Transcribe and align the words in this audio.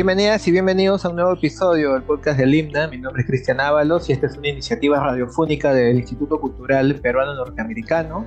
Bienvenidas 0.00 0.48
y 0.48 0.50
bienvenidos 0.50 1.04
a 1.04 1.10
un 1.10 1.16
nuevo 1.16 1.34
episodio 1.34 1.92
del 1.92 2.02
podcast 2.02 2.38
del 2.38 2.54
Himna. 2.54 2.88
Mi 2.88 2.96
nombre 2.96 3.20
es 3.20 3.28
Cristian 3.28 3.60
Ábalos 3.60 4.08
y 4.08 4.14
esta 4.14 4.28
es 4.28 4.36
una 4.38 4.48
iniciativa 4.48 4.98
radiofónica 4.98 5.74
del 5.74 5.98
Instituto 5.98 6.40
Cultural 6.40 6.94
Peruano 7.02 7.34
Norteamericano. 7.34 8.24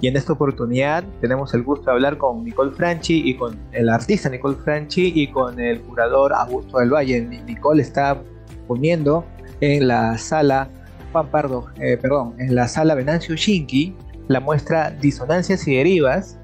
Y 0.00 0.08
en 0.08 0.16
esta 0.16 0.32
oportunidad 0.32 1.04
tenemos 1.20 1.52
el 1.52 1.62
gusto 1.62 1.84
de 1.84 1.90
hablar 1.90 2.16
con 2.16 2.42
Nicole 2.42 2.72
Franchi 2.72 3.20
y 3.22 3.36
con 3.36 3.54
el 3.72 3.90
artista 3.90 4.30
Nicole 4.30 4.56
Franchi 4.56 5.12
y 5.14 5.30
con 5.30 5.60
el 5.60 5.82
curador 5.82 6.32
Augusto 6.32 6.78
del 6.78 6.88
Valle. 6.88 7.20
Nicole 7.20 7.82
está 7.82 8.22
poniendo 8.66 9.26
en 9.60 9.86
la 9.88 10.16
sala 10.16 10.70
Juan 11.12 11.26
Pardo, 11.26 11.66
eh, 11.80 11.98
perdón, 12.00 12.34
en 12.38 12.54
la 12.54 12.66
sala 12.66 12.94
Venancio 12.94 13.36
Shinki 13.36 13.94
la 14.28 14.40
muestra 14.40 14.90
Disonancias 14.90 15.68
y 15.68 15.76
Derivas 15.76 16.38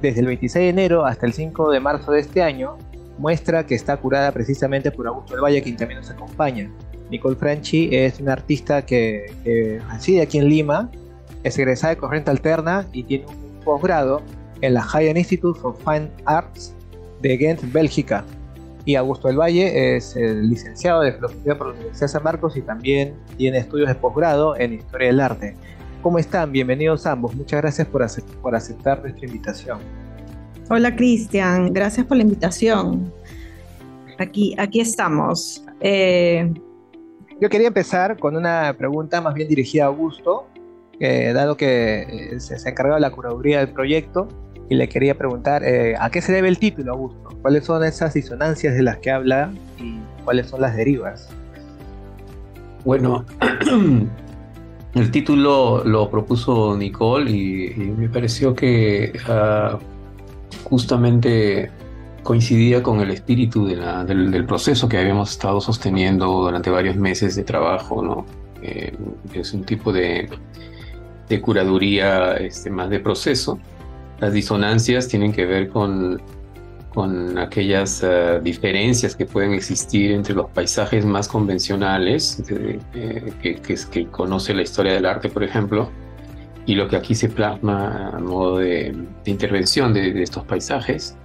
desde 0.00 0.20
el 0.20 0.26
26 0.28 0.54
de 0.54 0.68
enero 0.70 1.04
hasta 1.04 1.26
el 1.26 1.34
5 1.34 1.70
de 1.70 1.80
marzo 1.80 2.12
de 2.12 2.20
este 2.20 2.42
año 2.42 2.78
muestra 3.18 3.64
que 3.66 3.74
está 3.74 3.96
curada 3.96 4.32
precisamente 4.32 4.90
por 4.90 5.06
Augusto 5.06 5.34
del 5.34 5.42
Valle, 5.42 5.62
quien 5.62 5.76
también 5.76 6.00
nos 6.00 6.10
acompaña. 6.10 6.70
Nicole 7.10 7.36
Franchi 7.36 7.88
es 7.92 8.20
una 8.20 8.32
artista 8.32 8.84
que, 8.84 9.26
reside 9.90 10.22
aquí 10.22 10.38
en 10.38 10.48
Lima, 10.48 10.90
es 11.42 11.58
egresada 11.58 11.94
de 11.94 12.00
Corriente 12.00 12.30
Alterna 12.30 12.86
y 12.92 13.04
tiene 13.04 13.26
un 13.26 13.60
posgrado 13.64 14.22
en 14.60 14.74
la 14.74 14.86
Haydn 14.92 15.16
Institute 15.16 15.60
of 15.62 15.78
Fine 15.84 16.10
Arts 16.24 16.74
de 17.20 17.36
Ghent, 17.36 17.72
Bélgica. 17.72 18.24
Y 18.86 18.96
Augusto 18.96 19.28
del 19.28 19.38
Valle 19.38 19.96
es 19.96 20.14
el 20.14 20.50
licenciado 20.50 21.00
de 21.00 21.12
Filosofía 21.12 21.56
por 21.56 21.68
la 21.68 21.72
Universidad 21.74 22.06
de 22.06 22.08
San 22.08 22.22
Marcos 22.22 22.56
y 22.56 22.62
también 22.62 23.14
tiene 23.38 23.58
estudios 23.58 23.88
de 23.88 23.94
posgrado 23.94 24.56
en 24.56 24.74
Historia 24.74 25.06
del 25.08 25.20
Arte. 25.20 25.56
¿Cómo 26.02 26.18
están? 26.18 26.52
Bienvenidos 26.52 27.06
ambos. 27.06 27.34
Muchas 27.34 27.62
gracias 27.62 27.88
por, 27.88 28.06
por 28.42 28.54
aceptar 28.54 29.00
nuestra 29.00 29.26
invitación. 29.26 29.78
Hola 30.70 30.96
Cristian, 30.96 31.72
gracias 31.72 32.06
por 32.06 32.16
la 32.16 32.22
invitación. 32.22 33.12
Aquí, 34.18 34.54
aquí 34.58 34.80
estamos. 34.80 35.62
Eh, 35.80 36.50
Yo 37.40 37.50
quería 37.50 37.68
empezar 37.68 38.18
con 38.18 38.34
una 38.34 38.74
pregunta 38.78 39.20
más 39.20 39.34
bien 39.34 39.48
dirigida 39.48 39.84
a 39.84 39.86
Augusto, 39.88 40.46
dado 40.98 41.56
que 41.56 42.32
eh, 42.32 42.40
se, 42.40 42.54
ha 42.54 42.70
encargado 42.70 42.94
de 42.94 43.02
la 43.02 43.10
curaduría 43.10 43.58
del 43.58 43.68
proyecto, 43.68 44.28
y 44.68 44.74
le 44.74 44.88
quería 44.88 45.16
preguntar 45.16 45.62
eh, 45.64 45.94
a 45.98 46.10
qué 46.10 46.22
se 46.22 46.32
debe 46.32 46.48
el 46.48 46.58
título, 46.58 46.92
Augusto. 46.92 47.28
¿Cuáles 47.42 47.64
son 47.64 47.84
esas 47.84 48.14
disonancias 48.14 48.74
de 48.74 48.82
las 48.82 48.98
que 48.98 49.10
habla 49.10 49.52
y 49.78 49.98
cuáles 50.24 50.46
son 50.46 50.62
las 50.62 50.74
derivas? 50.76 51.28
Bueno, 52.84 53.24
el 54.94 55.10
título 55.10 55.84
lo 55.84 56.10
propuso 56.10 56.76
Nicole 56.76 57.30
y, 57.30 57.74
me 57.76 58.08
pareció 58.08 58.54
que 58.54 59.12
ah, 59.28 59.78
justamente 60.64 61.70
coincidía 62.24 62.82
con 62.82 63.00
el 63.00 63.10
espíritu 63.10 63.66
del, 63.66 64.44
proceso 64.46 64.88
que 64.88 64.98
habíamos 64.98 65.30
estado 65.30 65.60
sosteniendo 65.60 66.26
durante 66.26 66.70
varios 66.70 66.96
meses 66.96 67.36
de 67.36 67.44
trabajo, 67.44 68.02
¿no? 68.02 68.26
Eh, 68.62 68.92
es 69.34 69.52
un 69.52 69.62
tipo 69.62 69.92
de, 69.92 70.28
curaduría 71.42 72.34
este, 72.34 72.70
más 72.70 72.90
de 72.90 73.00
proceso. 73.00 73.58
Las 74.20 74.32
disonancias 74.32 75.08
tienen 75.08 75.32
que 75.32 75.44
ver 75.44 75.68
con, 75.68 76.22
con 76.94 77.36
aquellas 77.38 78.02
eh, 78.02 78.40
diferencias 78.42 79.14
que 79.16 79.26
pueden 79.26 79.52
existir 79.52 80.12
entre 80.12 80.34
los 80.34 80.48
paisajes 80.50 81.04
más 81.04 81.28
convencionales, 81.28 82.42
eh, 82.48 83.32
que, 83.42 83.56
que 83.60 84.06
conoce 84.06 84.54
la 84.54 84.62
historia 84.62 84.94
del 84.94 85.04
arte, 85.04 85.28
por 85.28 85.42
ejemplo, 85.42 85.90
y 86.66 86.74
lo 86.74 86.88
que 86.88 86.96
aquí 86.96 87.14
se 87.14 87.28
plasma 87.28 88.10
a 88.10 88.18
modo 88.18 88.58
de, 88.58 88.94
intervención 89.26 89.92
de, 89.92 90.22
estos 90.22 90.44
paisajes. 90.44 91.16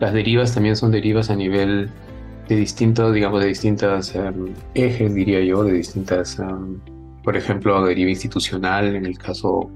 Las 0.00 0.12
derivas 0.12 0.54
también 0.54 0.76
son 0.76 0.90
derivas 0.90 1.30
a 1.30 1.36
nivel 1.36 1.88
de 2.48 2.56
distintos, 2.56 3.14
digamos, 3.14 3.40
de 3.40 3.48
distintas 3.48 4.14
em, 4.14 4.52
ejes, 4.74 5.14
diría 5.14 5.40
yo, 5.40 5.64
de 5.64 5.72
distintas, 5.72 6.38
em, 6.38 6.80
por 7.22 7.36
ejemplo, 7.36 7.84
deriva 7.84 8.10
institucional 8.10 8.94
en 8.94 9.06
el 9.06 9.16
caso 9.16 9.70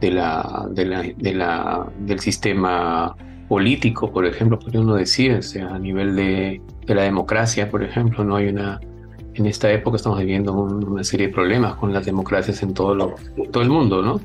del 0.00 0.18
sistema 2.20 3.14
político, 3.48 4.10
por 4.10 4.24
ejemplo, 4.24 4.58
podría 4.58 4.80
uno 4.80 4.94
decir, 4.94 5.32
o 5.32 5.42
sea, 5.42 5.74
a 5.74 5.78
nivel 5.78 6.16
de 6.16 6.62
la 6.86 7.02
democracia, 7.02 7.70
por 7.70 7.82
ejemplo, 7.82 8.24
no 8.24 8.36
hay 8.36 8.48
una 8.48 8.80
en 9.40 9.46
esta 9.46 9.72
época 9.72 9.96
estamos 9.96 10.18
viviendo 10.18 10.52
una 10.52 11.02
serie 11.02 11.28
de 11.28 11.32
problemas 11.32 11.74
con 11.76 11.92
las 11.94 12.04
democracias 12.04 12.62
en 12.62 12.74
todo, 12.74 12.94
lo, 12.94 13.14
todo 13.50 13.62
el 13.62 13.70
mundo, 13.70 14.02
¿no? 14.02 14.20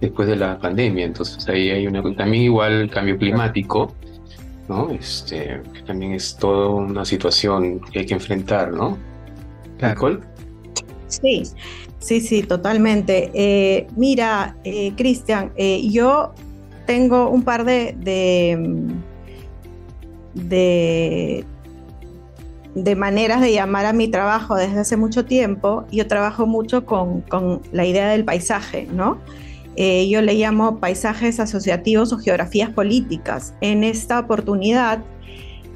Después 0.00 0.28
de 0.28 0.36
la 0.36 0.58
pandemia. 0.58 1.06
Entonces 1.06 1.48
ahí 1.48 1.70
hay 1.70 1.86
una, 1.86 2.02
también 2.14 2.44
igual 2.44 2.72
el 2.72 2.90
cambio 2.90 3.16
climático, 3.16 3.94
¿no? 4.68 4.90
Este, 4.90 5.62
que 5.72 5.82
también 5.86 6.12
es 6.12 6.36
toda 6.36 6.68
una 6.68 7.06
situación 7.06 7.80
que 7.80 8.00
hay 8.00 8.06
que 8.06 8.14
enfrentar, 8.14 8.72
¿no? 8.72 8.98
Nicole. 9.80 10.18
Sí, 11.08 11.42
sí, 11.98 12.20
sí, 12.20 12.42
totalmente. 12.42 13.30
Eh, 13.32 13.86
mira, 13.96 14.56
eh, 14.64 14.92
Cristian, 14.94 15.52
eh, 15.56 15.88
yo 15.90 16.32
tengo 16.86 17.30
un 17.30 17.42
par 17.44 17.64
de, 17.64 17.96
de, 17.98 18.92
de 20.34 21.46
de 22.74 22.94
maneras 22.94 23.40
de 23.40 23.52
llamar 23.52 23.86
a 23.86 23.92
mi 23.92 24.08
trabajo 24.08 24.54
desde 24.54 24.80
hace 24.80 24.96
mucho 24.96 25.24
tiempo. 25.24 25.84
Yo 25.90 26.06
trabajo 26.06 26.46
mucho 26.46 26.84
con, 26.84 27.24
la 27.72 27.84
idea 27.84 28.08
del 28.08 28.24
paisaje, 28.24 28.86
¿no? 28.92 29.18
Eh, 29.76 30.08
yo 30.08 30.20
le 30.20 30.34
llamo 30.34 30.78
paisajes 30.78 31.40
asociativos 31.40 32.12
o 32.12 32.18
geografías 32.18 32.70
políticas. 32.70 33.54
En 33.60 33.82
esta 33.84 34.18
oportunidad, 34.18 35.02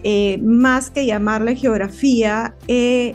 eh, 0.03 0.38
más 0.38 0.91
que 0.91 1.06
llamarle 1.06 1.56
geografía, 1.56 2.55
he, 2.69 3.15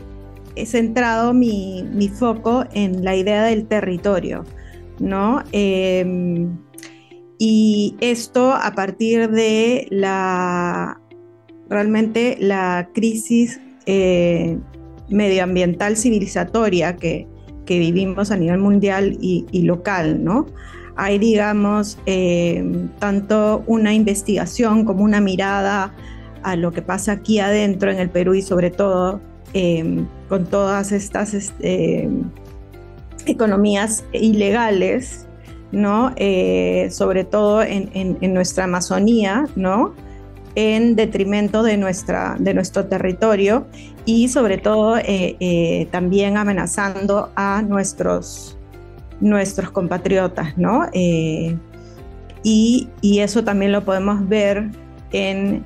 centrado 0.66 1.34
mi, 1.34 2.12
foco 2.14 2.66
en 2.74 3.06
la 3.06 3.16
idea 3.16 3.44
del 3.44 3.66
territorio, 3.66 4.44
¿no? 5.00 5.42
Em, 5.54 6.58
y 7.38 7.96
esto 8.02 8.54
a 8.54 8.74
partir 8.76 9.30
de 9.30 9.88
la 9.90 11.00
realmente 11.70 12.36
la 12.42 12.90
crisis 12.94 13.62
eh, 13.92 14.60
medioambiental 15.10 15.98
civilizatoria 15.98 16.96
que, 16.96 17.28
vivimos 17.68 18.32
a 18.32 18.38
nivel 18.38 18.58
mundial 18.58 19.18
y, 19.20 19.62
local, 19.62 20.24
¿no? 20.24 20.48
Hay, 20.96 21.20
digamos, 21.20 22.00
eh, 22.08 22.64
tanto 22.98 23.64
una 23.68 23.94
investigación 23.94 24.86
como 24.86 25.04
una 25.04 25.22
mirada 25.22 25.94
a 26.42 26.56
lo 26.56 26.72
que 26.72 26.82
pasa 26.82 27.12
aquí 27.14 27.40
adentro 27.40 27.92
en 27.92 28.00
el 28.00 28.10
Perú 28.10 28.34
y 28.34 28.42
sobre 28.42 28.72
todo 28.72 29.22
eh, 29.54 30.04
con 30.30 30.46
todas 30.46 30.92
estas 30.92 31.36
este, 31.36 32.10
economías 33.28 34.04
ilegales, 34.14 35.28
¿no? 35.72 36.14
sobre 36.90 37.24
todo 37.24 37.62
en, 37.62 37.90
en, 37.94 38.34
nuestra 38.34 38.64
Amazonía, 38.64 39.46
¿no? 39.56 39.94
En 40.56 40.96
detrimento 40.96 41.64
de, 41.64 41.78
nuestra, 41.78 42.36
de 42.40 42.54
nuestro 42.54 42.86
territorio 42.86 43.68
y 44.06 44.28
sobre 44.30 44.58
todo 44.58 44.98
eh, 44.98 45.36
eh, 45.40 45.88
también 45.92 46.38
amenazando 46.38 47.32
a 47.36 47.62
nuestros, 47.62 48.58
nuestros 49.20 49.72
compatriotas, 49.72 50.58
¿no? 50.58 50.88
Eh, 50.94 51.56
y, 52.44 52.90
eso 53.02 53.44
también 53.44 53.72
lo 53.72 53.84
podemos 53.84 54.28
ver 54.28 54.70
en, 55.12 55.64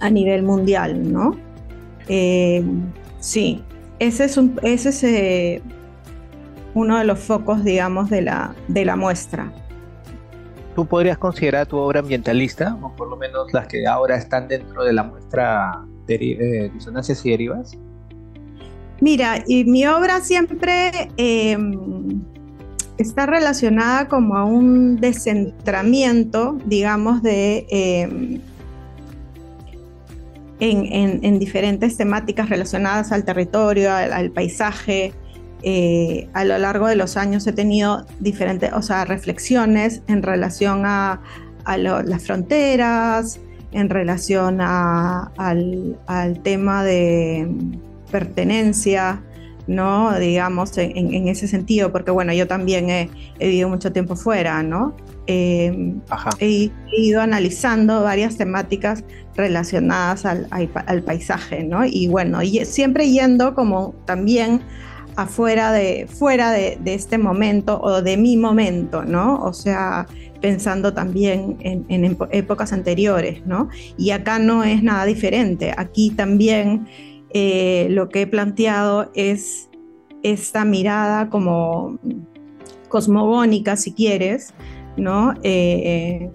a 0.00 0.10
nivel 0.10 0.42
mundial, 0.42 1.12
¿no? 1.12 1.36
sí, 3.20 3.62
ese 3.98 4.24
es, 4.24 4.36
un, 4.38 4.58
ese 4.62 4.88
es 4.88 5.62
uno 6.74 6.98
de 6.98 7.04
los 7.04 7.18
focos, 7.18 7.64
digamos, 7.64 8.08
de 8.08 8.22
la, 8.22 8.54
de 8.68 8.84
la 8.84 8.96
muestra. 8.96 9.52
¿Tú 10.78 10.86
podrías 10.86 11.18
considerar 11.18 11.66
tu 11.66 11.76
obra 11.76 11.98
ambientalista, 11.98 12.78
o 12.80 12.94
por 12.94 13.08
lo 13.08 13.16
menos 13.16 13.52
las 13.52 13.66
que 13.66 13.84
ahora 13.84 14.14
están 14.14 14.46
dentro 14.46 14.84
de 14.84 14.92
la 14.92 15.02
muestra 15.02 15.84
de 16.06 16.14
eh, 16.14 16.70
disonancias 16.72 17.26
y 17.26 17.30
derivas? 17.30 17.76
Mira, 19.00 19.42
y 19.44 19.64
mi 19.64 19.84
obra 19.88 20.20
siempre 20.20 21.10
em, 21.16 22.22
está 22.96 23.26
relacionada 23.26 24.06
como 24.06 24.36
a 24.36 24.44
un 24.44 25.00
descentramiento, 25.00 26.56
digamos, 26.64 27.24
de... 27.24 27.66
Em, 27.70 28.40
en, 30.60 31.38
diferentes 31.40 31.96
temáticas 31.96 32.50
relacionadas 32.50 33.10
al 33.10 33.24
territorio, 33.24 33.92
al 33.92 34.30
paisaje, 34.30 35.12
eh, 35.62 36.28
a 36.34 36.44
lo 36.44 36.56
largo 36.58 36.86
de 36.86 36.94
los 36.94 37.16
años 37.16 37.46
he 37.46 37.52
tenido 37.52 38.06
diferentes, 38.20 38.72
o 38.72 38.82
sea, 38.82 39.04
reflexiones 39.04 40.02
en 40.06 40.22
relación 40.22 40.84
a, 40.86 41.20
las 41.66 42.22
fronteras, 42.24 43.40
en 43.72 43.90
relación 43.90 44.60
al, 44.60 46.40
tema 46.42 46.84
de 46.84 47.48
pertenencia, 48.10 49.22
¿no? 49.66 50.18
Digamos, 50.18 50.78
en, 50.78 51.28
ese 51.28 51.46
sentido, 51.46 51.92
porque 51.92 52.10
bueno, 52.10 52.32
yo 52.32 52.46
también 52.46 52.88
he, 52.88 53.10
vivido 53.38 53.68
mucho 53.68 53.92
tiempo 53.92 54.16
fuera, 54.16 54.62
¿no? 54.62 54.96
Eh, 55.26 55.94
he, 56.38 56.70
ido 56.96 57.20
analizando 57.20 58.02
varias 58.02 58.38
temáticas 58.38 59.04
relacionadas 59.36 60.24
al, 60.24 61.02
paisaje, 61.04 61.64
¿no? 61.64 61.84
Y 61.84 62.06
bueno, 62.08 62.42
y 62.42 62.64
siempre 62.64 63.10
yendo 63.10 63.54
como 63.54 63.94
también 64.06 64.62
afuera 65.18 65.72
de, 65.72 66.06
fuera 66.06 66.52
de, 66.52 66.78
este 66.84 67.18
momento 67.18 67.80
o 67.82 68.02
de 68.02 68.16
mi 68.16 68.36
momento, 68.36 69.02
¿no? 69.02 69.42
O 69.42 69.52
sea, 69.52 70.06
pensando 70.40 70.94
también 70.94 71.56
en, 71.60 72.16
épocas 72.30 72.72
anteriores, 72.72 73.44
¿no? 73.44 73.68
Y 73.96 74.10
acá 74.10 74.38
no 74.38 74.62
es 74.62 74.80
nada 74.80 75.04
diferente. 75.06 75.74
Aquí 75.76 76.10
también 76.10 76.86
eh, 77.34 77.88
lo 77.90 78.08
que 78.10 78.22
he 78.22 78.26
planteado 78.28 79.10
es 79.12 79.68
esta 80.22 80.64
mirada 80.64 81.30
como 81.30 81.98
cosmogónica, 82.88 83.74
si 83.76 83.94
quieres, 83.94 84.54
¿no? 84.96 85.34
Eh, 85.42 86.30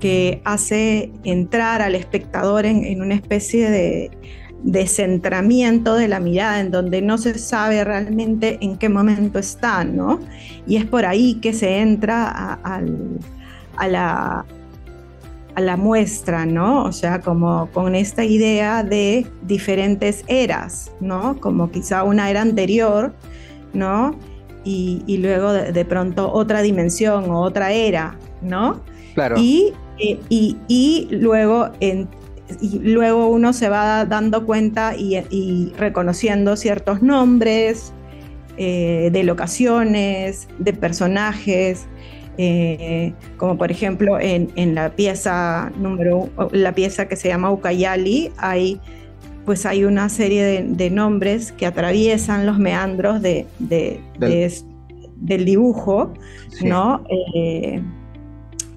que 0.00 0.40
hace 0.46 1.12
entrar 1.22 1.82
al 1.82 1.94
espectador 1.94 2.64
en 2.64 3.02
una 3.02 3.14
especie 3.14 3.70
de 3.70 4.10
descentramiento 4.62 5.94
de 5.94 6.08
la 6.08 6.20
mirada, 6.20 6.60
en 6.60 6.70
donde 6.70 7.02
no 7.02 7.18
se 7.18 7.38
sabe 7.38 7.84
realmente 7.84 8.58
en 8.60 8.76
qué 8.76 8.88
momento 8.88 9.38
está, 9.38 9.84
¿no? 9.84 10.20
Y 10.66 10.76
es 10.76 10.84
por 10.84 11.04
ahí 11.04 11.34
que 11.34 11.52
se 11.52 11.78
entra 11.78 12.58
a, 12.62 13.88
la, 13.88 14.44
a 15.54 15.60
la 15.60 15.76
muestra, 15.76 16.46
¿no? 16.46 16.84
O 16.84 16.92
sea, 16.92 17.20
como 17.20 17.68
con 17.72 17.94
esta 17.94 18.24
idea 18.24 18.82
de 18.82 19.26
diferentes 19.42 20.24
eras, 20.28 20.92
¿no? 21.00 21.40
Como 21.40 21.70
quizá 21.70 22.04
una 22.04 22.30
era 22.30 22.42
anterior, 22.42 23.12
¿no? 23.72 24.14
Y, 24.64 25.16
luego 25.18 25.52
de, 25.52 25.84
pronto 25.84 26.32
otra 26.32 26.62
dimensión 26.62 27.28
o 27.30 27.40
otra 27.40 27.72
era, 27.72 28.16
¿no? 28.42 28.80
Claro. 29.14 29.34
Y, 29.36 29.72
eh, 29.98 30.20
y, 30.28 30.56
y 30.68 31.08
luego 31.10 31.70
en, 31.80 32.08
y 32.60 32.78
luego 32.78 33.28
uno 33.28 33.52
se 33.52 33.68
va 33.68 34.04
dando 34.04 34.46
cuenta 34.46 34.94
y, 34.96 35.72
reconociendo 35.76 36.56
ciertos 36.56 37.02
nombres 37.02 37.92
eh, 38.56 39.10
de 39.12 39.22
locaciones, 39.24 40.48
de 40.58 40.72
personajes, 40.72 41.86
eh, 42.38 43.12
como 43.36 43.58
por 43.58 43.70
ejemplo 43.70 44.18
en, 44.20 44.74
la 44.74 44.90
pieza 44.96 45.70
número 45.76 46.30
la 46.50 46.74
pieza 46.74 47.06
que 47.06 47.14
se 47.14 47.28
llama 47.28 47.50
Ucayali 47.52 48.32
hay 48.38 48.80
pues 49.44 49.66
hay 49.66 49.84
una 49.84 50.08
serie 50.08 50.62
de, 50.62 50.90
nombres 50.90 51.52
que 51.52 51.66
atraviesan 51.66 52.46
los 52.46 52.58
meandros 52.58 53.20
de, 53.20 53.46
del, 53.58 55.44
dibujo, 55.44 56.14
¿no? 56.62 57.04
Eh, 57.34 57.82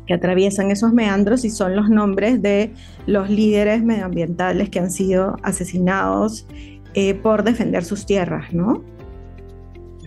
que 0.05 0.13
atraviesan 0.13 0.71
esos 0.71 0.93
meandros 0.93 1.45
y 1.45 1.49
son 1.49 1.75
los 1.75 1.89
nombres 1.89 2.41
de 2.41 2.73
los 3.05 3.29
líderes 3.29 3.83
medioambientales 3.83 4.69
que 4.69 4.79
han 4.79 4.91
sido 4.91 5.37
asesinados 5.43 6.47
eh, 6.93 7.13
por 7.13 7.43
defender 7.43 7.83
sus 7.83 8.05
tierras, 8.05 8.53
¿no? 8.53 8.83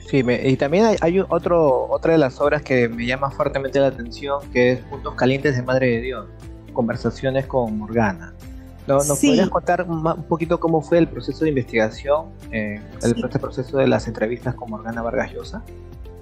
Sí, 0.08 0.24
y 0.26 0.56
también 0.56 0.86
hay, 1.02 1.20
otro, 1.28 1.86
otra 1.90 2.12
de 2.12 2.18
las 2.18 2.40
obras 2.40 2.62
que 2.62 2.88
me 2.88 3.04
llama 3.04 3.30
fuertemente 3.30 3.78
la 3.78 3.88
atención, 3.88 4.40
que 4.52 4.72
es 4.72 4.80
Puntos 4.80 5.14
Calientes 5.14 5.54
de 5.54 5.62
Madre 5.62 5.88
de 5.88 6.00
Dios, 6.00 6.26
conversaciones 6.72 7.46
con 7.46 7.76
Morgana. 7.76 8.32
¿Nos 8.86 9.06
podrías 9.06 9.50
contar 9.50 9.82
un 9.86 10.22
poquito 10.22 10.58
cómo 10.58 10.80
fue 10.80 10.96
el 10.96 11.08
proceso 11.08 11.44
de 11.44 11.50
investigación, 11.50 12.28
eh, 12.52 12.80
el, 13.02 13.22
este 13.22 13.38
proceso 13.38 13.76
de 13.76 13.86
las 13.86 14.08
entrevistas 14.08 14.54
con 14.54 14.70
Morgana 14.70 15.02
Vargas 15.02 15.30
Llosa? 15.34 15.62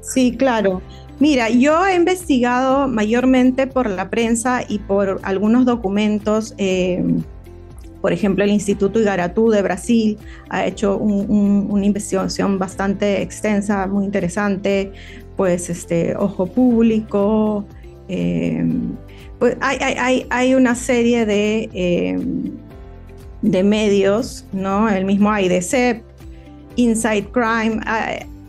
Sí, 0.00 0.36
claro. 0.36 0.82
Mira, 1.18 1.48
yo 1.48 1.86
he 1.86 1.94
investigado 1.94 2.88
mayormente 2.88 3.66
por 3.66 3.88
la 3.88 4.10
prensa 4.10 4.62
y 4.68 4.78
por 4.78 5.18
algunos 5.22 5.64
documentos. 5.64 6.54
Eh, 6.58 7.02
por 8.02 8.12
ejemplo, 8.12 8.44
el 8.44 8.50
Instituto 8.50 9.00
Igaratú 9.00 9.50
de 9.50 9.62
Brasil 9.62 10.18
ha 10.50 10.66
hecho 10.66 10.96
una 10.98 11.86
investigación 11.86 12.58
bastante 12.58 13.22
extensa, 13.22 13.86
muy 13.86 14.04
interesante. 14.04 14.92
Pues, 15.36 15.70
este, 15.70 16.14
Ojo 16.16 16.46
Público. 16.46 17.64
Eh, 18.08 18.64
pues 19.38 19.56
hay, 19.60 20.54
una 20.54 20.74
serie 20.74 21.26
de, 21.26 21.68
eh, 21.74 22.18
de 23.42 23.62
medios, 23.62 24.44
¿no? 24.52 24.88
El 24.88 25.04
mismo 25.04 25.36
IDC, 25.36 26.02
Inside 26.76 27.28
Crime. 27.32 27.80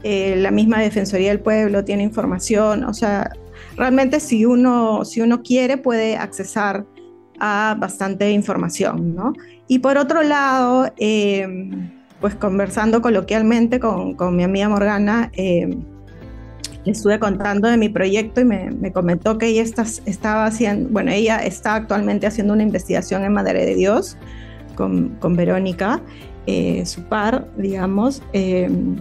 Eh, 0.10 0.38
la 0.38 0.52
misma 0.52 0.80
Defensoría 0.80 1.32
del 1.32 1.42
Pueblo 1.42 1.84
tiene 1.84 2.02
información, 2.02 2.86
o 2.86 2.94
sea, 2.94 3.30
realmente 3.76 4.22
si 4.22 4.46
uno, 4.46 5.04
si 5.04 5.20
uno 5.20 5.44
quiere 5.44 5.76
puede 5.76 6.16
accesar 6.16 6.86
a 7.42 7.76
bastante 7.78 8.32
información, 8.32 9.14
¿no? 9.14 9.34
Y 9.68 9.80
por 9.80 9.98
otro 9.98 10.24
lado, 10.24 10.90
em, 10.96 11.92
pues 12.22 12.36
conversando 12.36 13.02
coloquialmente 13.02 13.82
con, 13.82 14.14
con 14.14 14.34
mi 14.34 14.44
amiga 14.46 14.70
Morgana, 14.70 15.30
em, 15.34 15.84
le 16.86 16.92
estuve 16.94 17.20
contando 17.20 17.68
de 17.68 17.76
mi 17.76 17.90
proyecto 17.90 18.40
y 18.40 18.46
me, 18.46 18.72
me 18.72 18.94
comentó 18.94 19.38
que 19.38 19.48
ella 19.48 19.64
está, 19.64 19.84
estaba 20.06 20.46
haciendo, 20.46 20.88
bueno, 20.90 21.12
ella 21.12 21.40
está 21.40 21.76
actualmente 21.76 22.28
haciendo 22.28 22.54
una 22.54 22.64
investigación 22.64 23.26
en 23.26 23.34
Madre 23.34 23.66
de 23.66 23.76
Dios 23.76 24.16
con, 24.76 25.18
con 25.20 25.36
Verónica, 25.36 26.00
eh, 26.46 26.86
su 26.86 27.04
par, 27.04 27.46
digamos, 27.58 28.24
em, 28.32 28.96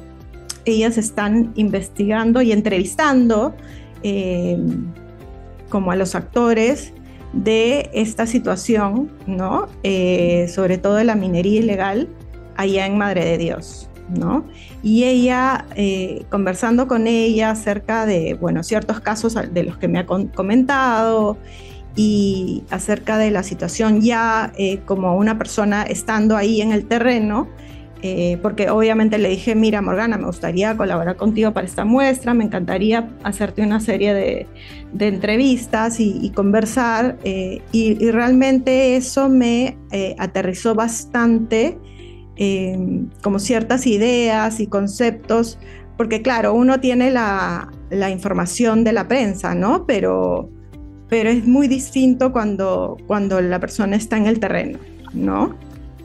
ellas 0.67 0.99
están 0.99 1.53
investigando 1.55 2.43
y 2.43 2.53
entrevistando 2.53 3.55
eh, 4.03 4.59
como 5.71 5.93
a 5.93 5.97
los 5.97 6.15
actores 6.15 6.93
de 7.33 7.91
esta 7.93 8.27
situación, 8.27 9.11
¿no? 9.27 9.69
Eh, 9.83 10.47
sobre 10.49 10.79
todo 10.79 10.97
de 10.97 11.05
la 11.05 11.15
minería 11.15 11.61
ilegal 11.61 12.09
allá 12.57 12.87
en 12.87 12.99
Madre 12.99 13.25
de 13.25 13.39
Dios, 13.39 13.89
¿no? 14.09 14.45
Y 14.83 15.05
ella, 15.05 15.67
eh, 15.77 16.25
conversando 16.31 16.89
con 16.89 17.07
ella 17.07 17.51
acerca 17.51 18.07
de, 18.07 18.35
bueno, 18.35 18.63
ciertos 18.63 19.01
casos 19.01 19.35
de 19.35 19.63
los 19.63 19.79
que 19.79 19.89
me 19.89 19.99
ha 19.99 20.07
comentado 20.07 21.39
y 21.95 22.65
acerca 22.71 23.19
de 23.19 23.31
la 23.31 23.43
situación 23.43 24.01
ya 24.01 24.53
como 24.85 25.17
una 25.17 25.39
persona 25.39 25.83
estando 25.83 26.37
ahí 26.37 26.61
en 26.61 26.73
el 26.73 26.87
terreno, 26.87 27.49
eh, 28.09 28.39
porque 28.41 28.71
obviamente 28.71 29.19
le 29.19 29.29
dije, 29.29 29.57
mira 29.57 29.83
Morgana, 29.83 30.17
me 30.17 30.27
gustaría 30.27 30.77
colaborar 30.77 31.17
contigo 31.17 31.53
para 31.53 31.67
esta 31.67 31.85
muestra, 31.85 32.35
me 32.35 32.45
encantaría 32.45 33.11
hacerte 33.25 33.63
una 33.63 33.81
serie 33.81 34.15
de, 34.15 34.47
entrevistas 35.01 35.99
y, 35.99 36.31
conversar, 36.31 37.19
eh, 37.25 37.63
y, 37.73 37.95
realmente 38.13 38.95
eso 38.95 39.29
me 39.29 39.77
eh, 39.91 40.15
aterrizó 40.21 40.77
bastante, 40.77 41.79
como 43.23 43.41
ciertas 43.41 43.89
ideas 43.89 44.61
y 44.61 44.69
conceptos, 44.69 45.59
porque 45.97 46.23
claro, 46.23 46.55
uno 46.55 46.79
tiene 46.79 47.11
la, 47.11 47.73
la 47.91 48.11
información 48.11 48.85
de 48.85 48.93
la 48.93 49.09
prensa, 49.09 49.55
¿no? 49.57 49.85
Pero, 49.85 50.49
pero 51.09 51.29
es 51.29 51.45
muy 51.45 51.67
distinto 51.67 52.31
cuando, 52.31 52.99
cuando 53.09 53.41
la 53.41 53.59
persona 53.59 53.97
está 53.97 54.17
en 54.17 54.27
el 54.27 54.39
terreno, 54.39 54.79
¿no? 55.13 55.57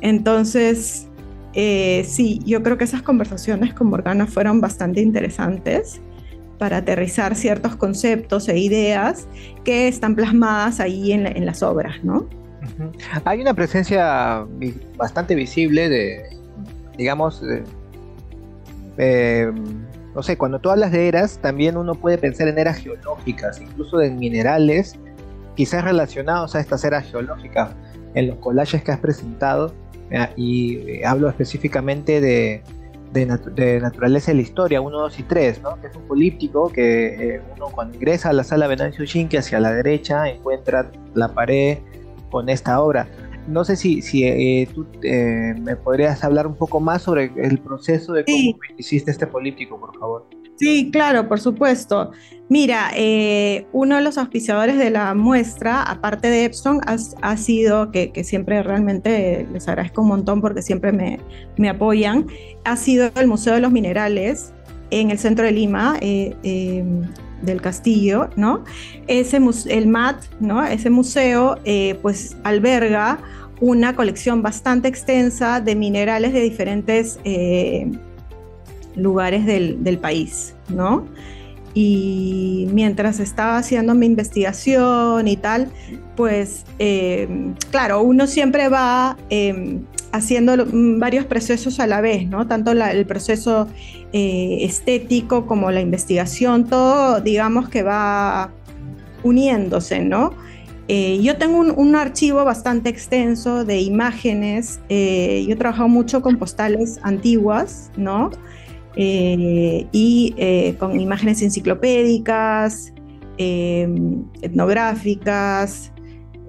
Entonces, 0.01 1.07
eh, 1.53 2.03
sí, 2.07 2.39
yo 2.45 2.63
creo 2.63 2.77
que 2.77 2.83
esas 2.83 3.01
conversaciones 3.01 3.73
con 3.73 3.87
Morgana 3.87 4.27
fueron 4.27 4.61
bastante 4.61 5.01
interesantes 5.01 6.01
para 6.57 6.77
aterrizar 6.77 7.35
ciertos 7.35 7.75
conceptos 7.75 8.47
e 8.47 8.57
ideas 8.57 9.27
que 9.63 9.87
están 9.87 10.15
plasmadas 10.15 10.79
ahí 10.79 11.11
en, 11.11 11.45
las 11.45 11.63
obras, 11.63 12.03
¿no? 12.03 12.27
Hay 13.25 13.41
una 13.41 13.55
presencia 13.55 14.45
bastante 14.95 15.33
visible 15.33 15.89
de, 15.89 16.37
digamos, 16.97 17.41
no 20.15 20.21
sé, 20.23 20.37
cuando 20.37 20.59
tú 20.59 20.69
hablas 20.69 20.91
de 20.91 21.07
eras, 21.07 21.39
también 21.41 21.77
uno 21.77 21.95
puede 21.95 22.17
pensar 22.17 22.47
en 22.47 22.59
eras 22.59 22.77
geológicas, 22.77 23.61
incluso 23.61 24.01
en 24.01 24.19
minerales, 24.19 24.95
quizás 25.55 25.83
relacionados 25.83 26.55
a 26.55 26.59
estas 26.59 26.83
eras 26.83 27.09
geológicas, 27.09 27.71
en 28.13 28.27
los 28.27 28.37
collages 28.37 28.83
que 28.83 28.91
has 28.91 28.99
presentado 28.99 29.73
y 30.35 30.75
eh, 30.75 31.05
hablo 31.05 31.29
específicamente 31.29 32.21
de, 32.21 32.63
de, 33.13 33.79
naturaleza 33.79 34.31
de 34.31 34.35
la 34.35 34.41
historia 34.41 34.81
1, 34.81 34.99
2 34.99 35.19
y 35.19 35.23
3, 35.23 35.61
¿no? 35.61 35.79
que 35.79 35.87
es 35.87 35.95
un 35.95 36.07
políptico 36.07 36.69
que 36.69 37.35
eh, 37.35 37.41
uno 37.55 37.67
cuando 37.67 37.95
ingresa 37.95 38.29
a 38.29 38.33
la 38.33 38.43
sala 38.43 38.67
Venancio 38.67 39.05
que 39.29 39.37
hacia 39.37 39.59
la 39.59 39.73
derecha 39.73 40.29
encuentra 40.29 40.91
la 41.13 41.33
pared 41.33 41.79
con 42.29 42.49
esta 42.49 42.81
obra. 42.81 43.07
No 43.47 43.65
sé 43.65 43.75
si, 43.75 44.01
si 44.01 44.23
eh, 44.25 44.67
tú 44.73 44.85
me 45.01 45.75
podrías 45.75 46.23
hablar 46.23 46.45
un 46.45 46.55
poco 46.55 46.79
más 46.79 47.01
sobre 47.01 47.31
el 47.37 47.57
proceso 47.59 48.13
de 48.13 48.23
cómo 48.23 48.59
hiciste 48.77 49.11
este 49.11 49.27
políptico, 49.27 49.79
por 49.79 49.97
favor. 49.97 50.27
Sí, 50.61 50.91
claro, 50.91 51.27
por 51.27 51.39
supuesto. 51.39 52.11
Mira, 52.47 52.91
eh, 52.95 53.65
uno 53.71 53.95
de 53.95 54.03
los 54.03 54.19
auspiciadores 54.19 54.77
de 54.77 54.91
la 54.91 55.15
muestra, 55.15 55.81
aparte 55.81 56.29
de 56.29 56.45
Epson, 56.45 56.81
ha, 56.85 57.37
sido, 57.37 57.89
que, 57.89 58.11
siempre 58.23 58.61
realmente 58.61 59.47
les 59.51 59.67
agradezco 59.67 60.03
un 60.03 60.09
montón 60.09 60.39
porque 60.39 60.61
siempre 60.61 60.91
me, 60.91 61.69
apoyan, 61.69 62.27
ha 62.63 62.75
sido 62.75 63.09
el 63.15 63.25
Museo 63.25 63.55
de 63.55 63.61
los 63.61 63.71
Minerales 63.71 64.53
en 64.91 65.09
el 65.09 65.17
centro 65.17 65.45
de 65.45 65.51
Lima, 65.51 65.97
eh, 65.99 66.35
em, 66.43 67.01
del 67.41 67.59
Castillo, 67.59 68.29
¿no? 68.35 68.63
Ese, 69.07 69.39
el 69.67 69.87
MAT, 69.87 70.21
¿no? 70.39 70.63
Ese 70.63 70.91
museo, 70.91 71.57
eh, 71.65 71.97
pues 72.03 72.37
alberga 72.43 73.17
una 73.61 73.95
colección 73.95 74.43
bastante 74.43 74.87
extensa 74.87 75.59
de 75.59 75.75
minerales 75.75 76.33
de 76.33 76.41
diferentes 76.41 77.17
lugares 78.95 79.45
del, 79.45 79.83
del 79.83 79.97
país, 79.97 80.55
¿no? 80.69 81.05
y 81.73 82.67
mientras 82.73 83.19
estaba 83.19 83.57
haciendo 83.57 83.93
mi 83.95 84.05
investigación 84.05 85.27
y 85.27 85.37
tal, 85.37 85.69
pues 86.15 86.65
eh, 86.79 87.27
claro, 87.69 88.01
uno 88.01 88.27
siempre 88.27 88.67
va 88.67 89.17
em, 89.29 89.85
haciendo 90.11 90.65
varios 90.99 91.25
procesos 91.25 91.79
a 91.79 91.87
la 91.87 92.01
vez, 92.01 92.27
¿no? 92.27 92.47
Tanto 92.47 92.71
el 92.71 93.05
proceso 93.05 93.67
eh, 94.11 94.57
estético 94.61 95.45
como 95.45 95.71
la 95.71 95.79
investigación, 95.79 96.67
todo 96.67 97.21
digamos 97.21 97.69
que 97.69 97.83
va 97.83 98.51
uniéndose, 99.23 100.01
¿no? 100.01 100.33
Eh, 100.89 101.21
yo 101.21 101.37
tengo 101.37 101.57
un, 101.59 101.71
un, 101.71 101.95
archivo 101.95 102.43
bastante 102.43 102.89
extenso 102.89 103.63
de 103.63 103.79
imágenes, 103.79 104.79
yo 104.89 104.95
he 105.53 105.55
trabajado 105.57 105.87
mucho 105.87 106.21
con 106.21 106.37
postales 106.37 106.99
antiguas, 107.03 107.91
¿no? 107.95 108.31
Eh, 108.95 109.87
y 109.91 110.33
eh, 110.37 110.75
con 110.77 110.99
imágenes 110.99 111.41
enciclopédicas, 111.41 112.93
em, 113.37 114.23
etnográficas 114.41 115.93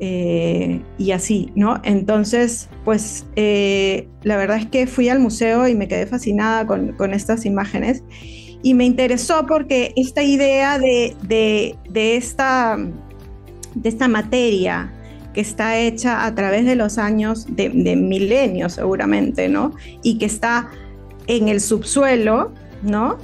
eh, 0.00 0.80
y 0.98 1.12
así, 1.12 1.52
¿no? 1.54 1.80
Entonces, 1.84 2.68
pues 2.84 3.26
la 3.36 4.36
verdad 4.36 4.56
es 4.56 4.66
que 4.66 4.86
fui 4.86 5.08
al 5.08 5.20
museo 5.20 5.68
y 5.68 5.74
me 5.74 5.86
quedé 5.86 6.06
fascinada 6.06 6.66
con, 6.66 6.92
con 6.92 7.14
estas 7.14 7.46
imágenes 7.46 8.02
y 8.62 8.74
me 8.74 8.84
interesó 8.84 9.46
porque 9.46 9.92
esta 9.96 10.22
idea 10.22 10.78
de, 10.78 11.16
de, 11.22 11.76
de, 11.88 12.16
esta, 12.16 12.76
de 13.74 13.88
esta 13.88 14.08
materia 14.08 14.92
que 15.34 15.40
está 15.40 15.78
hecha 15.78 16.26
a 16.26 16.34
través 16.34 16.64
de 16.64 16.76
los 16.76 16.98
años, 16.98 17.46
de, 17.48 17.70
de 17.70 17.96
milenios 17.96 18.74
seguramente, 18.74 19.48
¿no? 19.48 19.72
Y 20.02 20.18
que 20.18 20.26
está 20.26 20.68
en 21.26 21.48
el 21.48 21.60
subsuelo, 21.60 22.52
¿no? 22.82 23.18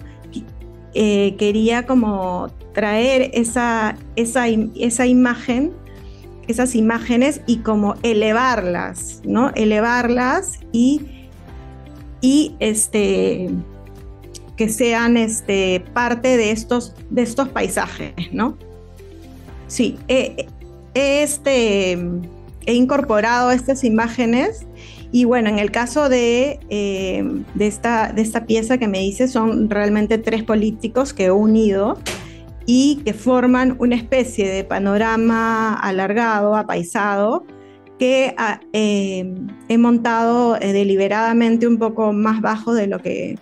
Eh, 0.94 1.36
quería 1.38 1.86
como 1.86 2.48
traer 2.72 3.30
esa, 3.34 3.96
esa, 4.16 4.46
esa 4.46 5.06
imagen, 5.06 5.72
esas 6.46 6.74
imágenes 6.74 7.40
y 7.46 7.58
como 7.58 7.94
elevarlas, 8.02 9.20
¿no? 9.24 9.50
Elevarlas 9.54 10.60
y, 10.72 11.02
y 12.20 12.56
este, 12.58 13.50
que 14.56 14.68
sean 14.68 15.16
este, 15.16 15.84
parte 15.92 16.36
de 16.36 16.50
estos, 16.50 16.94
de 17.10 17.22
estos 17.22 17.48
paisajes, 17.48 18.14
¿no? 18.32 18.56
Sí, 19.68 19.98
este, 20.94 21.92
he 22.66 22.74
incorporado 22.74 23.50
estas 23.50 23.84
imágenes 23.84 24.66
y 25.10 25.24
bueno, 25.24 25.48
en 25.48 25.58
el 25.58 25.70
caso 25.70 26.08
de, 26.08 26.60
eh, 26.68 27.24
de, 27.54 27.66
esta, 27.66 28.12
pieza 28.46 28.78
que 28.78 28.88
me 28.88 28.98
dice, 28.98 29.26
son 29.26 29.70
realmente 29.70 30.18
tres 30.18 30.42
políticos 30.42 31.14
que 31.14 31.26
he 31.26 31.30
unido 31.30 31.98
y 32.66 33.00
que 33.04 33.14
forman 33.14 33.76
una 33.78 33.96
especie 33.96 34.48
de 34.48 34.64
panorama 34.64 35.72
alargado, 35.74 36.54
apaisado, 36.54 37.46
que 37.98 38.34
ah, 38.36 38.60
eh, 38.74 39.34
he 39.68 39.78
montado 39.78 40.56
eh, 40.60 40.72
deliberadamente 40.74 41.66
un 41.66 41.78
poco 41.78 42.12
más 42.12 42.42
bajo 42.42 42.74
de, 42.74 42.86
lo 42.86 43.00
que 43.00 43.38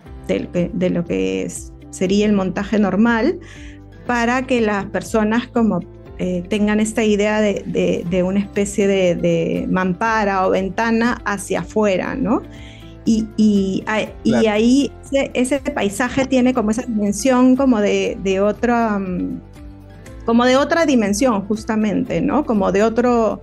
sería 1.91 2.27
el 2.27 2.33
montaje 2.33 2.79
normal, 2.79 3.41
para 4.07 4.47
que 4.47 4.61
las 4.61 4.87
personas 4.87 5.49
como 5.49 5.81
eh, 6.19 6.45
tengan 6.49 6.81
esta 6.81 7.05
idea 7.05 7.41
de, 7.41 8.23
una 8.25 8.41
especie 8.41 8.87
de, 8.87 9.67
mampara 9.71 10.47
o 10.47 10.51
ventana 10.51 11.21
hacia 11.25 11.61
afuera, 11.61 12.15
¿no? 12.15 12.43
Y, 13.05 13.27
y, 13.37 13.85
ahí 14.49 14.91
ese, 15.13 15.61
paisaje 15.61 16.25
tiene 16.25 16.55
como 16.55 16.73
esa 16.73 16.83
dimensión 16.83 17.55
como 17.55 17.81
de, 17.81 18.41
otra, 18.43 18.99
mm, 18.99 19.41
como 20.25 20.45
de 20.45 20.57
otra 20.57 20.87
dimensión 20.87 21.43
justamente, 21.43 22.21
¿no? 22.21 22.45
Como 22.45 22.73
de 22.73 22.83
otro 22.83 23.43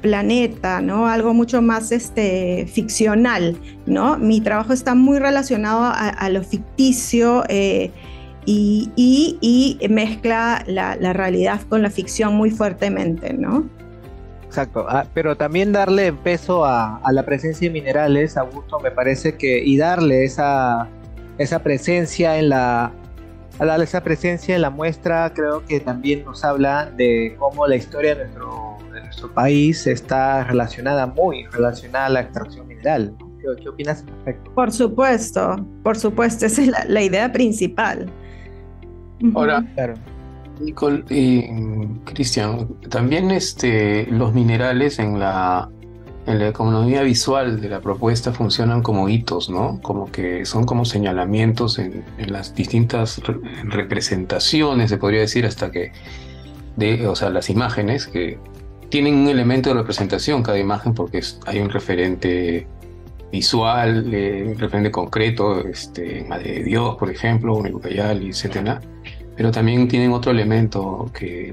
planeta, 0.00 0.80
¿no? 0.80 1.08
Algo 1.08 1.34
mucho 1.34 1.62
más 1.62 1.90
este, 1.90 2.66
ficcional, 2.72 3.56
¿no? 3.86 4.18
Mi 4.18 4.40
trabajo 4.40 4.72
está 4.72 4.94
muy 4.94 5.18
relacionado 5.18 5.82
a, 5.84 6.28
lo 6.30 6.42
ficticio, 6.42 7.42
eh, 7.48 7.90
y, 8.46 9.78
mezcla 9.90 10.64
la, 10.66 10.94
realidad 11.12 11.60
con 11.68 11.82
la 11.82 11.90
ficción 11.90 12.34
muy 12.34 12.50
fuertemente, 12.50 13.32
¿no? 13.32 13.68
Exacto, 14.44 14.86
ah, 14.88 15.04
pero 15.12 15.36
también 15.36 15.72
darle 15.72 16.12
peso 16.12 16.64
a, 16.64 17.00
la 17.10 17.24
presencia 17.24 17.68
de 17.68 17.72
minerales, 17.72 18.36
Augusto, 18.36 18.78
me 18.80 18.90
parece 18.90 19.36
que, 19.36 19.64
y 19.64 19.76
darle 19.76 20.24
esa, 20.24 20.88
esa 21.38 21.62
presencia 21.62 22.38
en 22.38 22.50
la, 22.50 22.92
darle 23.58 23.84
esa 23.84 24.02
presencia 24.02 24.54
en 24.54 24.62
la 24.62 24.70
muestra, 24.70 25.32
creo 25.34 25.64
que 25.64 25.80
también 25.80 26.24
nos 26.24 26.44
habla 26.44 26.90
de 26.96 27.34
cómo 27.38 27.66
la 27.66 27.76
historia 27.76 28.14
de 28.14 28.24
nuestro, 28.24 28.76
de 28.92 29.00
nuestro 29.00 29.32
país 29.32 29.86
está 29.86 30.44
relacionada, 30.44 31.06
muy 31.06 31.46
relacionada 31.46 32.06
a 32.06 32.10
la 32.10 32.20
extracción 32.20 32.68
mineral. 32.68 33.16
¿Qué, 33.60 33.68
opinas 33.68 34.00
al 34.02 34.06
respecto? 34.06 34.54
Por 34.54 34.72
supuesto, 34.72 35.66
por 35.82 35.98
supuesto, 35.98 36.46
esa 36.46 36.62
es 36.62 36.88
la 36.88 37.02
idea 37.02 37.30
principal. 37.30 38.10
Ahora, 39.34 39.64
Nicole 40.60 41.04
y 41.08 41.44
Cristian, 42.04 42.68
también 42.88 43.30
este, 43.30 44.06
los 44.10 44.34
minerales 44.34 44.98
en 44.98 45.18
la, 45.18 45.68
en 46.26 46.38
la 46.38 46.48
economía 46.48 47.02
visual 47.02 47.60
de 47.60 47.68
la 47.68 47.80
propuesta 47.80 48.32
funcionan 48.32 48.82
como 48.82 49.08
hitos, 49.08 49.50
¿no? 49.50 49.80
Como 49.82 50.10
que 50.10 50.44
son 50.44 50.64
como 50.64 50.84
señalamientos 50.84 51.78
en, 51.78 52.04
las 52.18 52.54
distintas 52.54 53.20
representaciones, 53.64 54.90
se 54.90 54.98
podría 54.98 55.20
decir, 55.20 55.46
hasta 55.46 55.70
que, 55.70 55.92
de, 56.76 57.06
o 57.06 57.16
sea, 57.16 57.30
las 57.30 57.50
imágenes 57.50 58.06
que 58.06 58.38
tienen 58.90 59.14
un 59.14 59.28
elemento 59.28 59.70
de 59.70 59.76
representación 59.76 60.42
cada 60.42 60.58
imagen 60.58 60.94
porque 60.94 61.20
hay 61.46 61.58
un 61.60 61.70
referente 61.70 62.66
visual, 63.32 64.14
eh, 64.14 64.44
un 64.46 64.58
referente 64.58 64.92
concreto, 64.92 65.66
este, 65.66 66.24
Madre 66.28 66.52
de 66.52 66.62
Dios, 66.62 66.96
por 66.96 67.10
ejemplo, 67.10 67.56
un 67.56 67.74
Ucayali, 67.74 68.28
etcétera 68.28 68.80
pero 69.36 69.50
también 69.50 69.88
tienen 69.88 70.12
otro 70.12 70.30
elemento 70.30 71.10
que, 71.12 71.52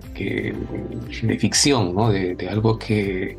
de 1.23 1.37
ficción, 1.39 1.95
¿no? 1.95 2.11
de, 2.11 2.35
algo 2.49 2.77
que 2.77 3.37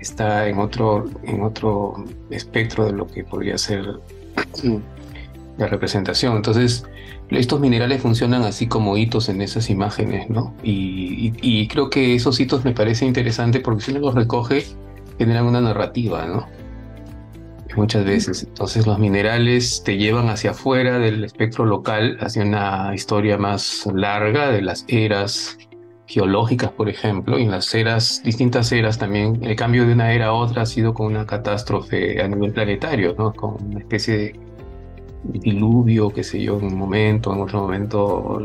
está 0.00 0.48
en 0.48 0.58
otro, 0.58 1.04
en 1.24 1.42
otro 1.42 2.04
espectro 2.30 2.86
de 2.86 2.92
lo 2.92 3.06
que 3.06 3.24
podría 3.24 3.58
ser 3.58 3.84
la 5.58 5.66
representación. 5.66 6.36
Entonces, 6.36 6.84
estos 7.30 7.60
minerales 7.60 8.02
funcionan 8.02 8.42
así 8.42 8.66
como 8.66 8.96
hitos 8.96 9.28
en 9.28 9.42
esas 9.42 9.68
imágenes, 9.70 10.30
¿no? 10.30 10.54
Y, 10.62 11.66
creo 11.68 11.90
que 11.90 12.14
esos 12.14 12.38
hitos 12.38 12.64
me 12.64 12.72
parece 12.72 13.04
interesante 13.04 13.60
porque 13.60 13.82
si 13.82 13.90
uno 13.90 14.00
los 14.00 14.14
recoge, 14.14 14.64
generan 15.18 15.46
una 15.46 15.60
narrativa, 15.60 16.26
¿no? 16.26 16.46
Muchas 17.76 18.04
veces. 18.04 18.44
Entonces 18.44 18.86
los 18.86 18.98
minerales 18.98 19.82
te 19.84 19.96
llevan 19.96 20.28
hacia 20.28 20.50
afuera 20.50 20.98
del 20.98 21.24
espectro 21.24 21.64
local, 21.64 22.16
hacia 22.20 22.42
una 22.42 22.92
historia 22.94 23.38
más 23.38 23.86
larga 23.94 24.50
de 24.50 24.62
las 24.62 24.84
eras 24.88 25.58
geológicas, 26.06 26.70
por 26.70 26.88
ejemplo, 26.88 27.38
y 27.38 27.42
en 27.42 27.50
las 27.50 27.74
eras, 27.74 28.22
distintas 28.24 28.70
eras 28.72 28.98
también, 28.98 29.42
el 29.42 29.56
cambio 29.56 29.86
de 29.86 29.92
una 29.92 30.12
era 30.12 30.26
a 30.26 30.32
otra 30.32 30.62
ha 30.62 30.66
sido 30.66 30.94
con 30.94 31.06
una 31.06 31.26
catástrofe 31.26 32.22
a 32.22 32.28
nivel 32.28 32.52
planetario, 32.52 33.14
¿no? 33.18 33.32
Con 33.32 33.56
una 33.64 33.80
especie 33.80 34.16
de 34.16 34.46
diluvio, 35.24 36.10
qué 36.10 36.22
sé 36.22 36.40
yo, 36.40 36.58
en 36.58 36.66
un 36.66 36.76
momento, 36.76 37.32
en 37.32 37.40
otro 37.40 37.60
momento 37.62 38.40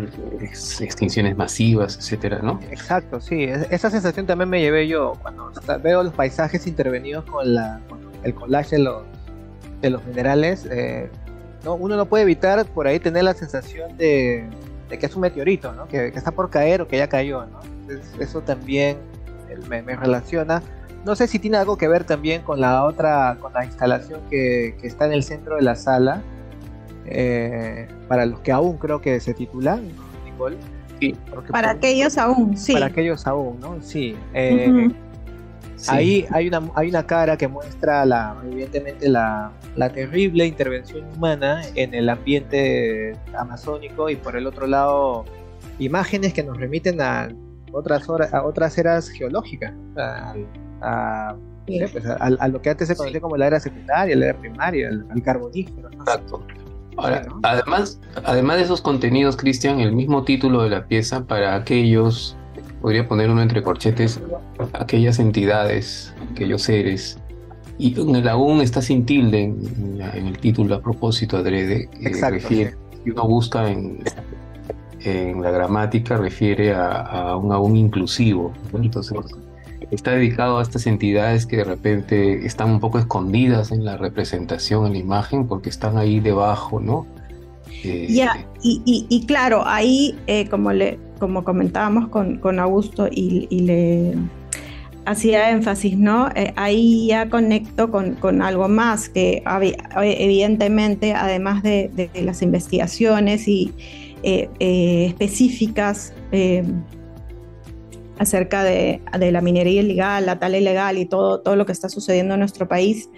extinciones 0.80 1.38
masivas, 1.38 1.98
etcétera, 1.98 2.40
¿no? 2.42 2.60
Exacto, 2.72 3.22
sí, 3.22 3.44
esa 3.44 3.92
sensación 3.92 4.26
también 4.26 4.50
me 4.50 4.60
llevé 4.60 4.88
yo 4.88 5.14
cuando 5.22 5.52
veo 5.84 6.04
los 6.04 6.14
paisajes 6.14 6.66
intervenidos 6.66 7.26
con, 7.26 7.54
la, 7.54 7.80
el 8.24 8.34
collage 8.34 8.80
de 9.82 9.90
los 9.90 10.06
minerales, 10.06 10.68
eh, 10.72 11.10
no, 11.64 11.76
uno 11.76 11.96
no 11.96 12.06
puede 12.06 12.24
evitar 12.24 12.66
por 12.66 12.88
ahí 12.88 13.00
tener 13.00 13.24
la 13.24 13.34
sensación 13.34 13.98
de, 13.98 14.48
que 14.90 15.06
es 15.06 15.16
un 15.16 15.22
meteorito, 15.22 15.74
¿no? 15.74 15.88
que, 15.88 16.08
está 16.08 16.32
por 16.32 16.50
caer 16.50 16.82
o 16.82 16.88
que 16.88 16.98
ya 16.98 17.08
cayó. 17.08 17.46
¿no? 17.46 17.60
eso 18.20 18.42
también 18.42 18.98
me, 19.68 19.82
relaciona. 19.82 20.62
No 21.06 21.16
sé 21.16 21.28
si 21.28 21.40
tiene 21.40 21.58
algo 21.58 21.78
que 21.78 21.88
ver 21.88 22.04
también 22.04 22.42
con 22.44 22.62
la 22.62 22.86
otra, 22.86 23.38
con 23.40 23.54
la 23.54 23.66
instalación 23.66 24.22
que, 24.30 24.76
está 24.84 25.06
en 25.06 25.14
el 25.14 25.24
centro 25.24 25.56
de 25.56 25.62
la 25.62 25.76
sala, 25.76 26.22
eh, 27.06 27.88
para 28.08 28.26
los 28.26 28.40
que 28.42 28.52
aún 28.52 28.78
creo 28.78 29.02
que 29.02 29.20
se 29.20 29.34
titulan, 29.34 29.84
Nicole. 30.26 30.58
Sí. 31.00 31.16
Para 31.50 31.72
aquellos 31.72 32.18
aún, 32.20 32.56
sí. 32.56 32.74
Para 32.74 32.86
aquellos 32.88 33.26
aún, 33.26 33.60
¿no? 33.60 33.82
Sí. 33.82 34.16
Eh, 34.36 34.92
ahí 35.88 36.26
hay 36.32 36.48
una, 36.48 36.62
hay 36.76 36.90
una 36.90 37.06
cara 37.06 37.38
que 37.38 37.48
muestra 37.48 38.06
la, 38.06 38.36
evidentemente 38.46 39.10
la, 39.10 39.52
la 39.76 39.90
terrible 39.90 40.46
intervención 40.46 41.06
humana 41.16 41.62
en 41.76 41.94
el 41.94 42.10
ambiente 42.10 43.18
amazónico 43.38 44.10
y 44.10 44.16
por 44.16 44.36
el 44.36 44.48
otro 44.48 44.68
lado 44.68 45.26
imágenes 45.80 46.34
que 46.34 46.44
nos 46.44 46.58
remiten 46.58 47.02
a 47.02 47.30
otras 47.72 48.10
horas, 48.10 48.34
a 48.34 48.44
otras 48.44 48.78
eras 48.78 49.10
geológicas, 49.10 49.74
a, 50.82 51.36
pues, 51.66 51.94
lo 52.50 52.62
que 52.62 52.70
antes 52.70 52.88
se 52.88 52.96
conocía 52.96 53.22
como 53.22 53.38
la 53.38 53.48
era 53.48 53.60
secundaria, 53.60 54.16
la 54.16 54.26
era 54.26 54.40
primaria, 54.40 54.90
al, 54.90 55.24
carbonífero. 55.24 55.90
Exacto. 55.92 56.46
Ahora, 56.98 57.26
además, 57.44 58.02
además 58.26 58.58
de 58.58 58.64
esos 58.64 58.82
contenidos, 58.82 59.38
Cristian, 59.38 59.80
el 59.80 59.94
mismo 59.94 60.24
título 60.24 60.64
de 60.64 60.70
la 60.70 60.86
pieza 60.86 61.24
para 61.26 61.56
aquellos, 61.56 62.38
podría 62.82 63.08
poner 63.08 63.30
uno 63.30 63.42
entre 63.42 63.62
corchetes, 63.62 64.20
aquellas 64.74 65.20
entidades, 65.20 66.14
aquellos 66.32 66.64
seres, 66.64 67.18
y 67.78 68.00
en 68.00 68.16
el 68.16 68.28
aún 68.28 68.62
está 68.62 68.82
sin 68.82 69.06
tilde 69.06 69.44
en, 69.44 70.02
el 70.02 70.38
título 70.38 70.76
a 70.76 70.82
propósito 70.82 71.38
adrede, 71.38 71.90
que 72.00 72.08
Exacto, 72.08 72.36
refiere, 72.36 72.76
uno 73.06 73.28
busca 73.28 73.72
en, 73.72 74.04
en 75.04 75.42
la 75.42 75.52
gramática, 75.52 76.18
refiere 76.18 76.74
a, 76.74 77.36
un 77.38 77.52
aún 77.52 77.76
inclusivo. 77.78 78.54
Entonces, 78.74 79.18
está 79.90 80.12
dedicado 80.12 80.60
a 80.60 80.62
estas 80.62 80.86
entidades 80.86 81.46
que 81.46 81.58
de 81.58 81.64
repente 81.64 82.46
están 82.46 82.70
un 82.70 82.80
poco 82.80 83.00
escondidas 83.00 83.72
en 83.72 83.84
la 83.84 83.98
representación, 83.98 84.86
en 84.86 84.94
la 84.94 85.00
imagen, 85.00 85.48
porque 85.48 85.70
están 85.70 85.98
ahí 85.98 86.20
debajo, 86.20 86.80
¿no? 86.80 87.08
Eh, 87.84 88.08
ya, 88.10 88.46
y, 88.62 89.26
claro, 89.26 89.64
ahí, 89.66 90.16
eh, 90.28 90.48
como, 90.50 90.72
le, 90.72 91.00
como 91.22 91.44
comentábamos 91.44 92.10
con, 92.10 92.40
con 92.40 92.60
Augusto 92.60 93.08
y, 93.10 93.48
le 93.62 94.16
hacía 95.06 95.51
énfasis, 95.51 95.96
¿no? 95.98 96.30
Eh, 96.36 96.51
ahí 96.56 97.08
ya 97.08 97.30
conecto 97.30 97.92
con, 97.92 98.16
con, 98.16 98.42
algo 98.42 98.68
más 98.68 99.08
que 99.08 99.44
evidentemente, 100.01 101.13
además 101.13 101.62
de, 101.62 101.92
de 101.94 102.10
las 102.24 102.42
investigaciones 102.42 103.48
y 103.48 103.72
específicas, 104.24 106.13
acerca 108.22 108.63
de, 108.63 109.01
la 109.20 109.42
minería 109.42 109.82
ilegal, 109.82 110.28
la 110.28 110.38
tala 110.38 110.58
ilegal 110.58 110.98
y 111.00 111.06
todo, 111.06 111.42
todo 111.42 111.56
lo 111.56 111.66
que 111.66 111.72
está 111.72 111.90
sucediendo 111.90 112.36
en 112.36 112.40
nuestro 112.40 112.68
país. 112.68 113.10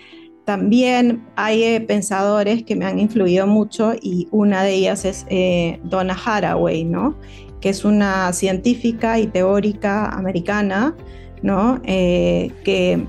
También 0.45 1.23
hay 1.35 1.63
eh, 1.63 1.81
pensadores 1.81 2.63
que 2.63 2.75
me 2.75 2.85
han 2.85 2.99
influido 2.99 3.45
mucho 3.45 3.93
y 4.01 4.27
una 4.31 4.63
de 4.63 4.73
ellas 4.73 5.03
es 5.05 5.25
eh, 5.29 5.79
Donna 5.83 6.17
Haraway, 6.25 6.85
¿no? 6.85 7.15
Que 7.63 7.69
es 7.69 7.85
una 7.85 8.33
científica 8.33 9.19
y 9.19 9.27
teórica 9.27 10.09
americana, 10.09 10.95
¿no? 11.41 11.79
Eh, 11.85 12.51
que 12.65 13.07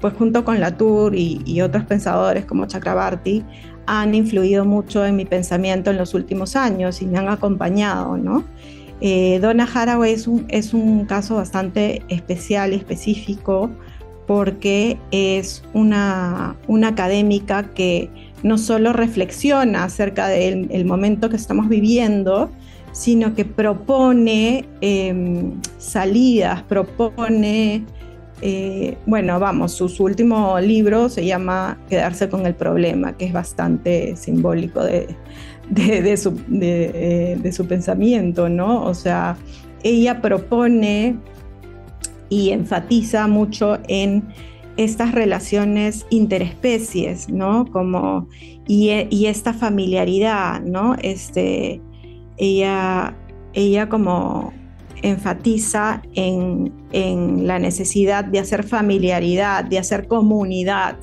pues 0.00 0.14
junto 0.14 0.46
con 0.46 0.60
Latour 0.60 1.14
y, 1.14 1.42
y 1.44 1.60
otros 1.60 1.84
pensadores 1.84 2.46
como 2.46 2.64
Chakrabarti 2.64 3.44
han 3.84 4.14
influido 4.14 4.64
mucho 4.64 5.04
en 5.04 5.16
mi 5.16 5.26
pensamiento 5.26 5.90
en 5.90 5.98
los 5.98 6.14
últimos 6.14 6.56
años 6.56 7.02
y 7.02 7.06
me 7.06 7.18
han 7.18 7.28
acompañado, 7.28 8.16
¿no? 8.16 8.44
Eh, 9.02 9.40
Donna 9.42 9.68
Haraway 9.72 10.12
es 10.12 10.28
un, 10.28 10.46
es 10.48 10.72
un 10.72 11.06
caso 11.06 11.34
bastante 11.34 12.02
especial 12.08 12.72
específico 12.72 13.68
porque 14.26 14.96
es 15.10 15.64
una, 15.74 16.56
una 16.68 16.88
académica 16.88 17.64
que 17.74 18.08
no 18.42 18.56
solo 18.56 18.92
reflexiona 18.92 19.84
acerca 19.84 20.28
del 20.28 20.84
momento 20.84 21.28
que 21.28 21.36
estamos 21.36 21.68
viviendo, 21.68 22.50
sino 22.92 23.34
que 23.34 23.44
propone 23.44 24.66
em, 24.80 25.60
salidas, 25.78 26.62
propone, 26.62 27.84
eh, 28.42 28.96
bueno, 29.06 29.40
vamos, 29.40 29.72
su, 29.72 29.86
último 30.04 30.60
libro 30.60 31.08
se 31.08 31.24
llama 31.24 31.78
Quedarse 31.88 32.28
con 32.28 32.46
el 32.46 32.54
problema, 32.54 33.16
que 33.16 33.24
es 33.26 33.32
bastante 33.32 34.14
simbólico 34.16 34.84
de, 34.84 35.08
de, 35.70 36.16
su, 36.16 36.38
eh, 36.60 37.38
de, 37.40 37.52
su, 37.52 37.66
pensamiento, 37.66 38.48
¿no? 38.48 38.84
O 38.84 38.94
sea, 38.94 39.36
ella 39.82 40.20
propone 40.20 41.16
y 42.28 42.50
enfatiza 42.50 43.26
mucho 43.26 43.78
en 43.88 44.24
estas 44.76 45.12
relaciones 45.12 46.06
interespecies, 46.10 47.28
¿no? 47.28 47.66
Como, 47.66 48.28
y, 48.66 49.26
esta 49.26 49.52
familiaridad, 49.52 50.62
¿no? 50.62 50.96
Este, 51.02 51.80
ella, 52.42 53.14
ella 53.52 53.88
como 53.88 54.52
enfatiza 55.02 56.02
en, 56.14 56.72
en, 56.90 57.46
la 57.46 57.58
necesidad 57.60 58.24
de 58.24 58.40
hacer 58.40 58.64
familiaridad, 58.64 59.64
de 59.64 59.78
hacer 59.78 60.08
comunidad 60.08 60.96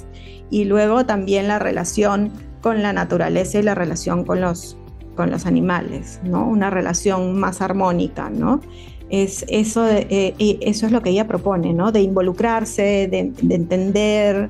y 0.50 0.66
luego 0.66 1.06
también 1.06 1.48
la 1.48 1.58
relación 1.58 2.32
con 2.62 2.82
la 2.82 2.92
naturaleza 2.92 3.60
y 3.60 3.64
la 3.64 3.74
relación 3.74 4.26
con 4.26 4.42
los, 4.42 4.78
con 5.16 5.32
los 5.32 5.46
animales, 5.46 6.20
¿no? 6.24 6.46
Una 6.46 6.70
relación 6.70 7.40
más 7.40 7.62
armónica, 7.62 8.30
¿no? 8.30 8.60
Es 9.10 9.46
eso, 9.48 9.88
eh, 9.88 10.36
eso 10.62 10.86
es 10.86 10.92
lo 10.92 11.02
que 11.02 11.12
ella 11.12 11.26
propone, 11.26 11.74
¿no? 11.74 11.94
De 11.94 12.02
involucrarse, 12.02 13.08
de, 13.10 13.32
entender, 13.54 14.50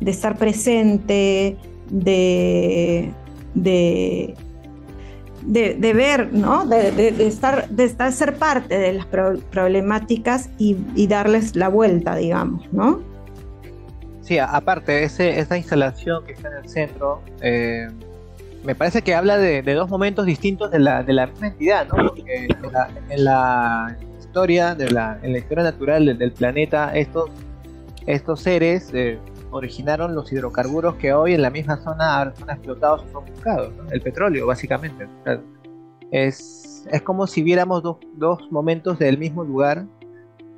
de 0.00 0.10
estar 0.10 0.36
presente, 0.38 1.56
de, 1.90 3.12
de, 3.54 4.34
de, 5.42 5.92
ver, 5.94 6.32
¿no? 6.32 6.66
De, 6.66 7.26
estar, 7.26 7.68
de 7.68 7.84
estar, 7.84 8.12
ser 8.12 8.36
parte 8.36 8.78
de 8.78 8.92
las 8.92 9.06
problemáticas 9.06 10.50
y, 10.58 10.76
y, 10.94 11.06
darles 11.06 11.56
la 11.56 11.68
vuelta, 11.68 12.16
digamos, 12.16 12.70
¿no? 12.72 13.10
sí, 14.30 14.38
aparte, 14.38 15.02
ese, 15.02 15.40
esa 15.40 15.56
instalación 15.56 16.24
que 16.24 16.34
está 16.34 16.50
en 16.50 16.54
el 16.62 16.68
centro, 16.68 17.20
eh, 17.40 17.88
me 18.62 18.76
parece 18.76 19.02
que 19.02 19.12
habla 19.12 19.36
de, 19.36 19.60
dos 19.62 19.90
momentos 19.90 20.24
distintos 20.24 20.70
de 20.70 20.78
la, 20.78 21.02
de 21.02 21.12
la 21.12 21.26
misma 21.26 21.48
entidad, 21.48 21.88
¿no? 21.88 21.96
Porque 22.06 22.46
en 22.46 23.24
la, 23.24 23.96
historia, 24.20 24.76
de 24.76 24.88
la, 24.88 25.18
en 25.24 25.32
la 25.32 25.38
historia 25.38 25.64
natural 25.64 26.16
del, 26.16 26.30
planeta, 26.30 26.94
estos, 26.94 27.28
estos 28.06 28.40
seres 28.40 28.92
eh, 28.94 29.18
originaron 29.50 30.14
los 30.14 30.32
hidrocarburos 30.32 30.96
que 30.96 31.12
hoy 31.12 31.34
en 31.34 31.42
la 31.42 31.50
misma 31.50 31.76
zona 31.78 32.32
son 32.38 32.50
explotados 32.50 33.04
o 33.04 33.12
son 33.12 33.24
buscados, 33.26 33.72
el 33.90 34.00
petróleo, 34.00 34.46
básicamente. 34.46 35.06
es, 36.10 36.86
es 36.90 37.02
como 37.02 37.26
si 37.26 37.42
viéramos 37.42 37.82
dos, 37.82 37.98
dos 38.14 38.50
momentos 38.50 38.98
del 38.98 39.18
mismo 39.18 39.44
lugar 39.44 39.86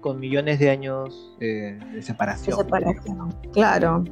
con 0.00 0.18
millones 0.18 0.58
de 0.58 0.70
años 0.70 1.36
de 1.38 1.78
separación. 2.00 2.58
De 2.58 2.64
separación, 2.64 3.34
claro. 3.52 4.04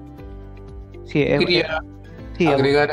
Sí, 1.05 1.25
quería 1.25 1.83
agregar 2.49 2.91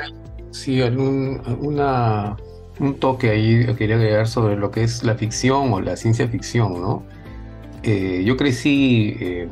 sí, 0.52 0.82
un, 0.82 1.42
una, 1.62 2.36
un 2.80 2.96
toque 2.96 3.30
ahí, 3.30 3.66
quería 3.76 3.96
agregar 3.96 4.28
sobre 4.28 4.56
lo 4.56 4.72
que 4.72 4.84
es 4.84 5.04
la 5.04 5.16
ficción 5.16 5.72
o 5.72 5.80
la 5.80 5.96
ciencia 5.96 6.28
ficción, 6.28 6.82
¿no? 6.82 7.04
Eh, 7.84 8.24
yo 8.26 8.36
crecí 8.36 9.16
eh, 9.20 9.48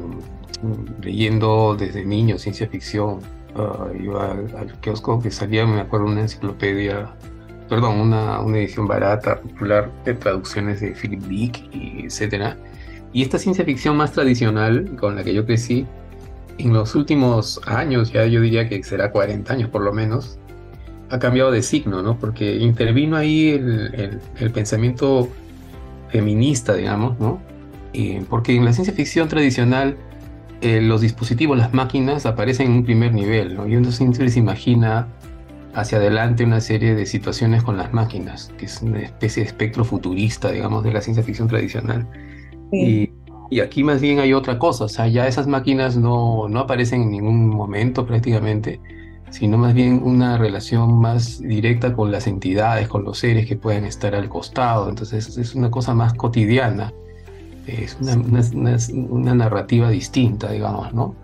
leyendo 1.02 1.76
desde 1.78 2.06
niño 2.06 2.38
ciencia 2.38 2.68
ficción. 2.68 3.20
Ah, 3.56 3.88
iba 3.98 4.32
al, 4.32 4.80
kiosco 4.82 5.22
que 5.22 5.32
salía, 5.32 5.66
me 5.66 5.80
acuerdo, 5.80 6.08
una 6.08 6.22
enciclopedia 6.22 7.16
perdón, 7.70 8.00
una, 8.00 8.42
una, 8.42 8.58
edición 8.60 8.88
barata, 8.88 9.42
popular 9.42 9.92
de 10.04 10.14
traducciones 10.14 10.82
de 10.82 10.92
Philip 10.92 11.22
Dick, 11.24 11.64
etcétera. 11.74 12.58
Y 13.12 13.24
esta 13.24 13.40
ciencia 13.40 13.66
ficción 13.66 13.98
más 13.98 14.12
tradicional 14.12 14.96
con 15.00 15.16
la 15.16 15.24
que 15.24 15.34
yo 15.34 15.46
crecí, 15.46 15.88
en 16.58 16.74
los 16.74 16.96
últimos 16.96 17.60
años, 17.66 18.12
ya 18.12 18.26
yo 18.26 18.42
diría 18.42 18.70
que 18.70 18.82
será 18.84 19.12
40 19.12 19.52
años 19.52 19.70
por 19.70 19.82
lo 19.82 19.94
menos, 19.94 20.38
ha 21.10 21.20
cambiado 21.20 21.52
de 21.52 21.62
signo, 21.62 22.02
¿no? 22.02 22.18
Porque 22.18 22.56
intervino 22.58 23.18
ahí 23.18 23.50
el, 23.50 24.22
el, 24.40 24.52
pensamiento 24.52 25.30
feminista, 26.10 26.74
digamos, 26.74 27.20
¿no? 27.20 27.42
porque 28.30 28.54
en 28.54 28.66
la 28.66 28.74
ciencia 28.74 28.94
ficción 28.94 29.30
tradicional 29.30 29.96
eh, 30.62 30.82
los 30.82 31.02
dispositivos, 31.02 31.58
las 31.58 31.74
máquinas 31.74 32.26
aparecen 32.26 32.68
en 32.68 32.74
un 32.78 32.86
primer 32.86 33.14
nivel, 33.14 33.56
¿no? 33.56 33.68
Y 33.68 33.76
uno 33.76 33.92
siempre 33.92 34.30
se 34.30 34.40
imagina 34.40 35.08
hacia 35.74 35.98
adelante 35.98 36.44
una 36.44 36.62
serie 36.62 36.96
de 36.96 37.06
situaciones 37.06 37.62
con 37.64 37.78
las 37.78 37.94
máquinas, 37.94 38.52
que 38.58 38.66
es 38.66 38.82
una 38.82 39.02
especie 39.02 39.44
de 39.44 39.50
espectro 39.50 39.84
futurista, 39.84 40.52
digamos, 40.52 40.84
de 40.84 40.94
la 40.94 41.02
ciencia 41.02 41.24
ficción 41.24 41.48
tradicional. 41.48 42.08
Y, 42.72 43.12
aquí 43.62 43.84
más 43.84 44.02
bien 44.02 44.20
hay 44.20 44.34
otra 44.34 44.58
cosa, 44.58 44.86
o 44.86 44.90
sea, 44.90 45.08
ya 45.08 45.28
esas 45.28 45.48
máquinas 45.48 45.96
no, 45.96 46.50
no 46.50 46.60
aparecen 46.60 47.04
en 47.04 47.12
ningún 47.12 47.48
momento 47.48 48.06
prácticamente, 48.06 48.82
sino 49.30 49.58
más 49.58 49.74
bien 49.74 50.02
una 50.04 50.38
relación 50.38 51.00
más 51.00 51.42
directa 51.42 51.94
con 51.94 52.12
las 52.12 52.28
entidades, 52.28 52.88
con 52.88 53.04
los 53.04 53.20
seres 53.20 53.46
que 53.46 53.56
pueden 53.56 53.86
estar 53.86 54.16
al 54.16 54.30
costado. 54.30 54.90
Entonces 54.90 55.38
es 55.38 55.56
una 55.56 55.70
cosa 55.70 55.94
más 55.94 56.14
cotidiana, 56.14 56.94
es 57.68 57.98
una, 58.02 58.78
una, 59.10 59.36
narrativa 59.36 59.90
distinta, 59.90 60.52
digamos, 60.52 60.94
¿no? 60.94 61.16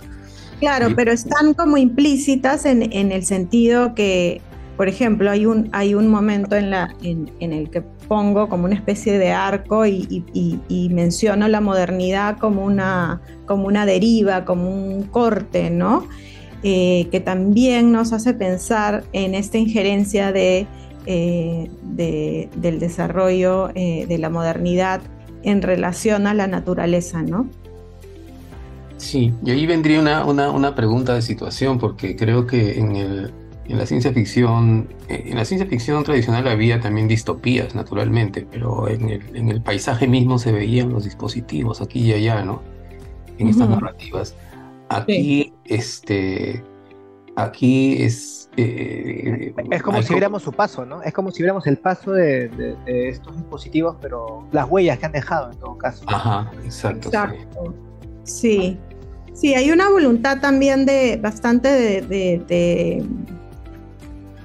Claro, 0.60 0.90
pero 0.96 1.12
están 1.12 1.54
como 1.54 1.78
implícitas 1.78 2.66
en, 2.66 2.92
en, 2.94 3.12
el 3.12 3.26
sentido 3.26 3.96
que 3.96 4.42
por 4.82 4.88
ejemplo, 4.88 5.30
hay 5.30 5.46
un, 5.46 5.70
hay 5.74 5.94
un 5.94 6.08
momento 6.08 6.56
en, 6.56 6.72
la, 6.72 6.92
en, 7.04 7.30
el 7.40 7.70
que 7.70 7.82
pongo 7.82 8.50
como 8.50 8.66
una 8.66 8.74
especie 8.74 9.20
de 9.20 9.32
arco 9.32 9.86
y, 9.86 10.26
y, 10.34 10.90
menciono 10.90 11.48
la 11.48 11.62
modernidad 11.62 12.40
como 12.40 12.66
una, 12.66 13.22
como 13.46 13.68
una 13.68 13.86
deriva, 13.86 14.44
como 14.44 14.74
un 14.74 15.04
corte, 15.04 15.70
¿no? 15.70 16.08
Eh, 16.64 17.08
que 17.12 17.20
también 17.20 17.92
nos 17.92 18.12
hace 18.12 18.34
pensar 18.34 19.04
en 19.14 19.36
esta 19.36 19.60
injerencia 19.60 20.32
de, 20.32 20.66
eh, 21.06 21.70
del 22.56 22.80
desarrollo 22.80 23.70
eh, 23.76 24.08
de 24.08 24.18
la 24.18 24.32
modernidad 24.32 25.02
en 25.44 25.62
relación 25.62 26.28
a 26.28 26.34
la 26.34 26.48
naturaleza, 26.48 27.22
¿no? 27.22 27.48
Sí, 28.98 29.34
y 29.44 29.52
ahí 29.52 29.66
vendría 29.66 30.00
una, 30.00 30.26
una, 30.26 30.52
una 30.52 30.76
pregunta 30.76 31.16
de 31.16 31.22
situación, 31.22 31.80
porque 31.80 32.16
creo 32.16 32.46
que 32.46 32.78
en, 32.78 32.96
el, 32.96 33.32
en 33.68 33.78
la 33.78 33.86
ciencia 33.86 34.14
ficción, 34.14 34.90
en 35.08 35.36
la 35.36 35.44
ciencia 35.44 35.68
ficción 35.68 36.04
tradicional 36.04 36.48
había 36.48 36.80
también 36.80 37.08
distopías, 37.08 37.74
naturalmente, 37.74 38.46
pero 38.50 38.88
en 38.88 39.10
el, 39.10 39.36
en 39.36 39.50
el 39.50 39.62
paisaje 39.62 40.08
mismo 40.08 40.38
se 40.38 40.52
veían 40.52 40.90
los 40.90 41.04
dispositivos 41.04 41.82
aquí 41.82 42.02
y 42.02 42.14
allá, 42.14 42.44
¿no? 42.44 42.62
En 43.40 43.48
estas 43.48 43.70
narrativas. 43.70 44.36
Aquí, 44.90 45.54
este, 45.66 46.64
aquí 47.36 48.02
es... 48.02 48.50
Eh, 48.58 49.54
es 49.72 49.82
como 49.82 50.02
si 50.02 50.14
viéramos 50.14 50.44
su 50.44 50.52
paso, 50.52 50.86
¿no? 50.86 51.02
Es 51.04 51.14
como 51.14 51.32
si 51.32 51.42
viéramos 51.42 51.66
el 51.68 51.78
paso 51.78 52.12
de, 52.12 52.76
estos 52.86 53.38
dispositivos, 53.38 53.96
pero 54.02 54.48
las 54.52 54.70
huellas 54.70 55.00
que 55.00 55.06
han 55.06 55.14
dejado 55.14 55.52
en 55.52 55.58
todo 55.58 55.78
caso. 55.78 56.04
Ajá, 56.08 56.52
exacto. 56.64 57.08
Exacto. 57.08 57.74
Sí. 58.24 58.78
sí. 59.34 59.54
hay 59.54 59.72
una 59.72 59.90
voluntad 59.90 60.42
también 60.42 60.86
de 60.86 61.18
bastante 61.22 61.70
de, 61.70 63.02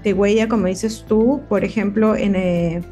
de, 0.03 0.14
huella, 0.14 0.49
como 0.49 0.66
dices 0.66 1.05
tú, 1.09 1.42
por 1.49 1.64
ejemplo, 1.64 2.14
en... 2.14 2.37
Eh, 2.37 2.83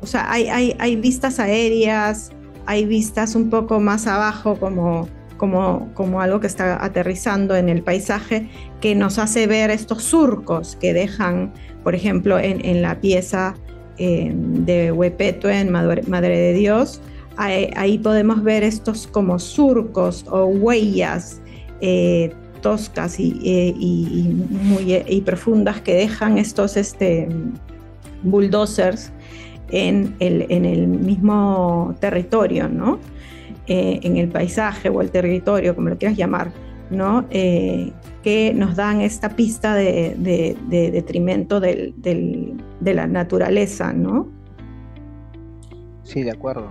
o 0.00 0.06
sea, 0.06 0.30
hay, 0.30 0.48
hay, 0.48 0.76
hay 0.78 0.96
vistas 0.96 1.40
aéreas, 1.40 2.30
hay 2.66 2.84
vistas 2.84 3.34
un 3.34 3.50
poco 3.50 3.80
más 3.80 4.06
abajo 4.06 4.56
como 4.56 5.08
como, 5.36 5.90
como 5.94 6.20
algo 6.20 6.40
que 6.40 6.46
está 6.46 6.82
aterrizando 6.84 7.56
en 7.56 7.68
el 7.68 7.82
paisaje, 7.82 8.48
que 8.80 8.94
nos 8.94 9.18
hace 9.18 9.46
ver 9.46 9.70
estos 9.70 10.02
surcos 10.02 10.76
que 10.76 10.92
dejan, 10.92 11.52
por 11.82 11.94
ejemplo, 11.94 12.38
en, 12.38 12.82
la 12.82 13.00
pieza 13.00 13.54
de 13.98 14.92
Huepeto 14.92 15.48
en 15.48 15.70
Madre, 15.70 16.38
de 16.38 16.52
Dios, 16.52 17.00
ahí, 17.36 17.98
podemos 17.98 18.42
ver 18.42 18.62
estos 18.62 19.06
como 19.06 19.38
surcos 19.38 20.24
o 20.28 20.46
huellas 20.46 21.40
eh, 21.80 22.32
toscas 22.60 23.20
y, 23.20 23.40
eh, 23.44 23.74
y, 23.78 24.34
muy 24.50 25.02
y 25.06 25.20
profundas 25.20 25.80
que 25.80 25.94
dejan 25.94 26.38
estos 26.38 26.76
este, 26.76 27.28
bulldozers 28.22 29.12
en 29.70 30.14
el, 30.20 30.46
en 30.48 30.64
el 30.64 30.86
mismo 30.86 31.94
territorio, 32.00 32.68
¿no? 32.68 32.98
Eh, 33.66 34.00
en 34.02 34.18
el 34.18 34.28
paisaje 34.28 34.90
o 34.90 35.00
el 35.00 35.10
territorio, 35.10 35.74
como 35.74 35.88
lo 35.88 35.96
quieras 35.96 36.18
llamar, 36.18 36.52
¿no? 36.90 37.24
Eh, 37.30 37.92
que 38.22 38.52
nos 38.52 38.76
dan 38.76 39.00
esta 39.00 39.30
pista 39.30 39.74
de, 39.74 40.54
detrimento 40.68 41.60
del, 41.60 41.94
de 41.96 42.94
la 42.94 43.06
naturaleza, 43.06 43.94
¿no? 43.94 44.28
Sí, 46.02 46.22
de 46.22 46.32
acuerdo. 46.32 46.68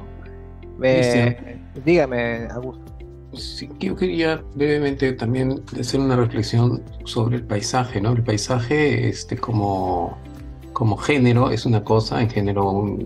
dígame, 1.84 2.48
Augusto. 2.52 2.84
Sí, 3.34 3.68
yo 3.80 3.96
quería 3.96 4.44
brevemente 4.54 5.14
también 5.14 5.64
hacer 5.80 6.00
una 6.00 6.16
reflexión 6.16 6.84
sobre 7.06 7.38
el 7.38 7.44
paisaje, 7.44 8.00
¿no? 8.00 8.12
El 8.12 8.24
paisaje, 8.24 9.10
este, 9.10 9.38
como 9.38 10.16
como 10.74 10.98
género 10.98 11.52
es 11.52 11.66
una 11.66 11.84
cosa, 11.84 12.22
en 12.22 12.30
género, 12.30 12.98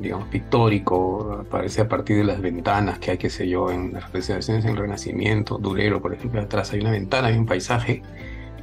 digamos, 0.00 0.28
pictórico, 0.28 1.38
aparece 1.46 1.80
a 1.82 1.88
partir 1.88 2.18
de 2.18 2.24
las 2.24 2.40
ventanas 2.40 2.98
que 2.98 3.12
hay, 3.12 3.18
qué 3.18 3.30
sé 3.30 3.48
yo, 3.48 3.70
en 3.70 3.92
las 3.92 4.04
representaciones 4.04 4.64
del 4.64 4.76
Renacimiento, 4.76 5.58
Durero, 5.58 6.02
por 6.02 6.12
ejemplo, 6.12 6.40
atrás 6.40 6.72
hay 6.72 6.80
una 6.80 6.90
ventana, 6.90 7.28
hay 7.28 7.38
un 7.38 7.46
paisaje, 7.46 8.02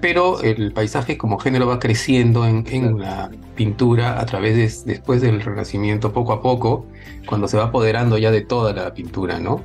pero 0.02 0.42
el 0.42 0.74
paisaje 0.74 1.18
como 1.18 1.40
género 1.40 1.68
va 1.68 1.80
creciendo 1.80 2.46
en, 2.46 2.66
en 2.68 3.00
la 3.00 3.32
pintura 3.56 4.20
a 4.20 4.26
través 4.26 4.86
de, 4.86 4.92
después 4.92 5.22
del 5.22 5.42
Renacimiento, 5.42 6.12
poco 6.12 6.34
a 6.34 6.42
poco, 6.42 6.86
cuando 7.26 7.48
se 7.48 7.58
va 7.58 7.66
apoderando 7.66 8.18
ya 8.18 8.30
de 8.30 8.42
toda 8.42 8.74
la 8.74 8.94
pintura, 8.94 9.40
¿no? 9.40 9.64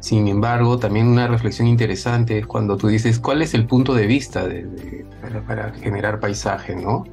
Sin 0.00 0.28
embargo, 0.28 0.78
también 0.78 1.08
una 1.08 1.26
reflexión 1.26 1.68
interesante 1.68 2.38
es 2.38 2.46
cuando 2.46 2.76
tú 2.76 2.88
dices, 2.88 3.18
¿cuál 3.18 3.42
es 3.42 3.54
el 3.54 3.66
punto 3.66 3.92
de 3.92 4.06
vista 4.06 4.46
de, 4.46 5.04
para, 5.20 5.42
para 5.42 5.72
generar 5.74 6.20
paisaje, 6.20 6.76
¿no? 6.76 7.04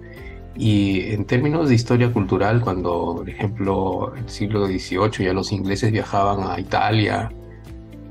Y 0.55 1.11
en 1.11 1.25
términos 1.25 1.69
de 1.69 1.75
historia 1.75 2.11
cultural, 2.13 2.61
cuando, 2.61 3.15
por 3.17 3.29
ejemplo, 3.29 4.13
en 4.15 4.23
el 4.23 4.29
siglo 4.29 4.67
XVIII 4.67 5.25
ya 5.25 5.33
los 5.33 5.51
ingleses 5.51 5.91
viajaban 5.91 6.49
a 6.49 6.59
Italia, 6.59 7.31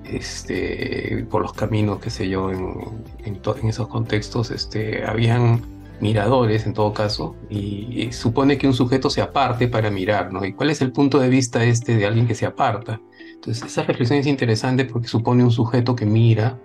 este, 0.05 1.25
por 1.31 1.43
los 1.43 1.53
caminos, 1.53 2.01
qué 2.01 2.11
sé 2.11 2.29
yo, 2.29 2.51
en, 2.51 2.77
en, 3.25 3.69
esos 3.69 3.89
contextos, 3.89 4.51
este, 4.51 5.05
habían 5.05 5.63
miradores 6.01 6.67
en 6.67 6.75
todo 6.75 6.93
caso, 6.93 7.37
y, 7.49 8.11
supone 8.11 8.59
que 8.59 8.67
un 8.67 8.75
sujeto 8.75 9.09
se 9.09 9.23
aparte 9.23 9.69
para 9.69 9.91
mirar, 9.91 10.33
¿no? 10.33 10.45
¿Y 10.45 10.53
cuál 10.53 10.71
es 10.71 10.81
el 10.83 10.91
punto 10.91 11.21
de 11.21 11.29
vista 11.29 11.65
este 11.65 11.97
de 11.97 12.07
alguien 12.07 12.27
que 12.27 12.35
se 12.35 12.45
aparta? 12.45 13.01
Entonces, 13.35 13.65
esa 13.65 13.85
reflexión 13.85 14.19
es 14.19 14.27
interesante 14.27 14.85
porque 14.85 15.07
supone 15.07 15.45
un 15.45 15.53
sujeto 15.53 15.95
que 15.95 16.07
mira, 16.07 16.59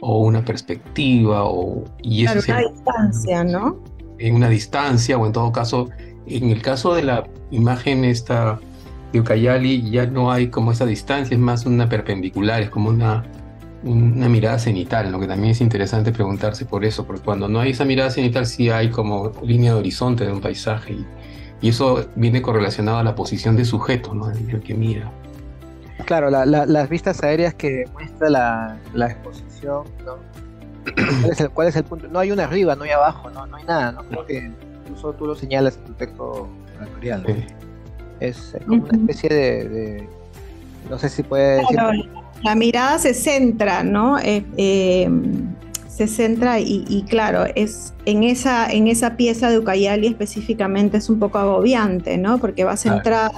o 0.00 0.24
una 0.24 0.44
perspectiva, 0.44 1.44
o... 1.44 1.84
Y 2.02 2.24
eso 2.24 2.40
claro, 2.40 2.66
una 2.66 2.72
distancia, 2.74 3.44
¿no? 3.44 3.78
En 4.22 4.34
una 4.36 4.48
distancia 4.48 5.18
o 5.18 5.26
en 5.26 5.32
todo 5.32 5.52
caso, 5.52 5.90
en 6.26 6.50
el 6.50 6.62
caso 6.62 6.94
de 6.94 7.02
la 7.02 7.24
imagen 7.50 8.04
esta 8.04 8.60
de 9.12 9.20
Ucayali 9.20 9.90
ya 9.90 10.06
no 10.06 10.32
hay 10.32 10.48
como 10.48 10.72
esa 10.72 10.86
distancia, 10.86 11.34
es 11.34 11.40
más 11.40 11.66
una 11.66 11.88
perpendicular, 11.88 12.62
es 12.62 12.70
como 12.70 12.88
una, 12.88 13.24
una 13.82 14.28
mirada 14.28 14.58
cenital, 14.58 15.10
lo 15.12 15.20
que 15.20 15.26
también 15.26 15.50
es 15.50 15.60
interesante 15.60 16.12
preguntarse 16.12 16.64
por 16.64 16.84
eso, 16.84 17.04
porque 17.04 17.22
cuando 17.22 17.48
no 17.48 17.60
hay 17.60 17.72
esa 17.72 17.84
mirada 17.84 18.10
cenital 18.10 18.46
sí 18.46 18.70
hay 18.70 18.90
como 18.90 19.32
línea 19.42 19.74
de 19.74 19.80
horizonte 19.80 20.24
de 20.24 20.32
un 20.32 20.40
paisaje 20.40 20.94
y, 20.94 21.06
eso 21.68 22.08
viene 22.16 22.42
correlacionado 22.42 22.98
a 22.98 23.04
la 23.04 23.14
posición 23.14 23.54
de 23.54 23.64
sujeto, 23.64 24.14
¿no? 24.14 24.28
el 24.32 24.60
que 24.62 24.74
mira. 24.74 25.12
Claro, 26.06 26.28
las 26.28 26.88
vistas 26.88 27.22
aéreas 27.22 27.54
que 27.54 27.84
muestra 27.92 28.28
la, 28.28 28.76
la 28.94 29.06
exposición, 29.06 29.84
¿no? 30.04 30.16
¿Cuál 31.54 31.68
es, 31.68 31.76
el, 31.76 31.84
punto? 31.84 32.08
No 32.08 32.18
hay 32.18 32.32
una 32.32 32.44
arriba, 32.44 32.74
no 32.74 32.84
hay 32.84 32.90
abajo, 32.90 33.30
no, 33.30 33.46
no 33.46 33.56
hay 33.56 33.64
nada, 33.64 33.92
¿no? 33.92 34.04
Creo 34.04 34.26
que 34.26 34.50
incluso 34.82 35.12
tú 35.12 35.26
lo 35.26 35.34
señalas 35.34 35.76
en 35.76 35.84
tu 35.84 35.92
texto 35.94 36.48
tutorial. 36.84 37.24
Es 38.20 38.56
como 38.66 38.84
una 38.84 38.92
especie 38.92 39.28
de, 39.28 40.08
no 40.88 40.98
sé 40.98 41.08
si 41.08 41.22
puede 41.22 41.58
decir... 41.58 41.78
la 42.42 42.54
mirada 42.54 42.98
se 42.98 43.14
centra, 43.14 43.82
¿no? 43.82 44.18
Eh, 44.18 44.44
eh, 44.56 45.08
se 45.88 46.06
centra 46.06 46.58
y, 46.58 47.04
claro, 47.08 47.44
es 47.54 47.92
en 48.06 48.22
esa, 48.22 48.70
en 48.72 48.88
esa 48.88 49.16
pieza 49.16 49.50
de 49.50 49.58
Ucayali 49.58 50.06
específicamente 50.06 50.96
es 50.96 51.10
un 51.10 51.18
poco 51.18 51.38
agobiante, 51.38 52.16
¿no? 52.16 52.38
Porque 52.38 52.64
va 52.64 52.76
centrada, 52.76 53.30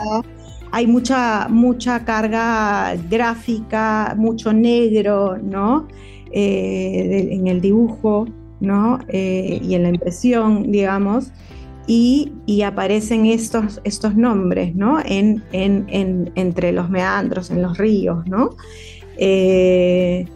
hay 0.71 0.87
mucha, 0.87 1.49
mucha 1.49 2.05
carga 2.05 2.95
gráfica, 3.11 4.15
mucho 4.17 4.53
negro, 4.53 5.37
¿no? 5.43 5.89
Eh, 6.37 7.29
en 7.31 7.47
el 7.47 7.61
dibujo, 7.61 8.27
¿no? 8.59 8.99
Eh, 9.07 9.61
y 9.63 9.77
en 9.77 9.85
la 9.85 9.91
impresión, 9.91 10.73
digamos, 10.73 11.31
y, 11.87 12.33
aparecen 12.67 13.27
estos, 13.27 13.81
estos 13.85 14.17
nombres, 14.17 14.75
¿no? 14.75 14.99
En, 15.05 15.45
en, 15.53 16.33
entre 16.35 16.73
los 16.73 16.91
meandros, 16.91 17.53
en 17.53 17.63
los 17.63 17.79
ríos, 17.79 18.27
¿no? 18.27 18.51
Eh, 19.17 20.27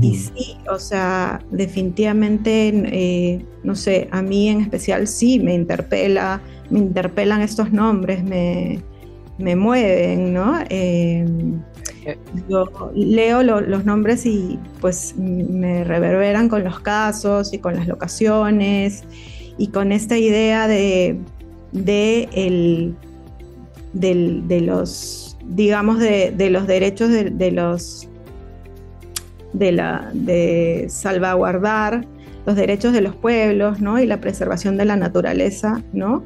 y 0.00 0.14
sí, 0.14 0.56
o 0.72 0.78
sea, 0.78 1.40
definitivamente, 1.50 3.42
no 3.64 3.74
sé, 3.74 4.06
a 4.12 4.22
mí 4.22 4.48
en 4.48 4.60
especial 4.60 5.08
sí 5.08 5.40
me 5.40 5.54
interpela, 5.54 6.40
me 6.70 6.78
interpelan 6.78 7.40
estos 7.40 7.72
nombres, 7.72 8.22
me, 8.22 8.80
me 9.38 9.56
mueven, 9.56 10.32
¿no? 10.32 10.54
Yo 12.48 12.92
leo 12.94 13.42
los 13.42 13.84
nombres 13.84 14.26
y 14.26 14.58
pues 14.80 15.14
me 15.16 15.84
reverberan 15.84 16.48
con 16.48 16.64
los 16.64 16.80
casos 16.80 17.52
y 17.52 17.58
con 17.58 17.76
las 17.76 17.86
locaciones 17.86 19.04
y 19.58 19.68
con 19.68 19.92
esta 19.92 20.16
idea 20.16 20.68
de, 20.68 21.18
de, 21.72 22.28
el, 22.32 22.94
de 23.92 24.60
los, 24.60 25.36
digamos, 25.44 25.98
de, 25.98 26.50
los 26.50 26.66
derechos 26.66 27.10
de, 27.10 27.50
los, 27.50 28.08
de, 29.52 29.72
la, 29.72 30.10
de 30.14 30.86
salvaguardar 30.88 32.06
los 32.46 32.56
derechos 32.56 32.92
de 32.92 33.02
los 33.02 33.14
pueblos, 33.14 33.80
¿no? 33.80 34.00
Y 34.00 34.06
la 34.06 34.20
preservación 34.20 34.76
de 34.76 34.86
la 34.86 34.96
naturaleza, 34.96 35.82
¿no? 35.92 36.24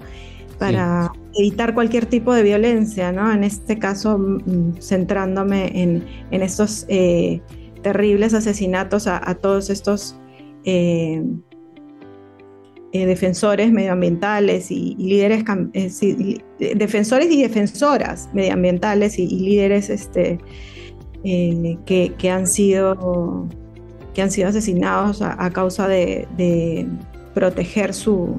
Para 0.58 1.12
evitar 1.34 1.74
cualquier 1.74 2.06
tipo 2.06 2.32
de 2.32 2.42
violencia, 2.42 3.12
¿no? 3.12 3.32
En 3.32 3.44
este 3.44 3.78
caso, 3.78 4.18
mm, 4.18 4.80
centrándome 4.80 5.70
en, 5.82 6.04
estos 6.30 6.86
eh, 6.88 7.40
terribles 7.82 8.34
asesinatos 8.34 9.06
a, 9.06 9.34
todos 9.34 9.68
estos 9.70 10.16
eh, 10.64 11.22
eh, 12.92 13.06
defensores 13.06 13.72
medioambientales 13.72 14.70
y, 14.70 14.94
líderes, 14.96 15.44
defensores 16.58 17.30
y 17.30 17.42
defensoras 17.42 18.30
medioambientales 18.32 19.18
y, 19.18 19.26
líderes 19.26 19.90
este, 19.90 20.38
que, 21.24 22.30
han 22.30 22.46
sido, 22.46 23.48
que 24.14 24.22
han 24.22 24.30
sido 24.30 24.48
asesinados 24.48 25.22
a, 25.22 25.50
causa 25.50 25.88
de, 25.88 26.86
proteger 27.34 27.92
su, 27.92 28.36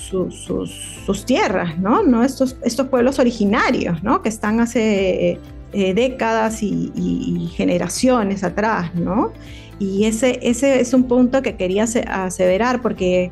sus, 0.00 1.24
tierras, 1.26 1.78
¿no? 1.78 2.02
¿no? 2.02 2.24
Estos, 2.24 2.56
estos 2.62 2.88
pueblos 2.88 3.18
originarios, 3.18 4.02
¿no? 4.02 4.22
Que 4.22 4.28
están 4.28 4.60
hace 4.60 5.38
eh, 5.72 5.94
décadas 5.94 6.62
y, 6.62 7.50
generaciones 7.54 8.42
atrás, 8.42 8.94
¿no? 8.94 9.32
Y 9.78 10.04
ese, 10.04 10.38
ese 10.42 10.80
es 10.80 10.94
un 10.94 11.04
punto 11.04 11.42
que 11.42 11.56
quería 11.56 11.84
aseverar 11.84 12.82
porque 12.82 13.30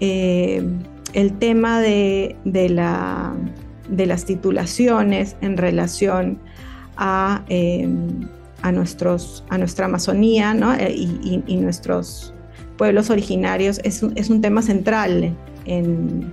eh, 0.00 0.64
el 1.12 1.38
tema 1.38 1.80
de, 1.80 2.36
la, 2.44 3.34
de, 3.88 4.06
las 4.06 4.24
titulaciones 4.24 5.36
en 5.42 5.56
relación 5.56 6.38
a, 6.96 7.44
eh, 7.48 7.88
a, 8.62 8.72
nuestros, 8.72 9.44
a 9.50 9.58
nuestra 9.58 9.86
Amazonía 9.86 10.54
¿no? 10.54 10.74
y, 10.74 11.56
nuestros 11.56 12.32
pueblos 12.78 13.10
originarios 13.10 13.80
es 13.84 14.02
es 14.16 14.30
un 14.30 14.40
tema 14.40 14.62
central 14.62 15.36
en, 15.64 16.32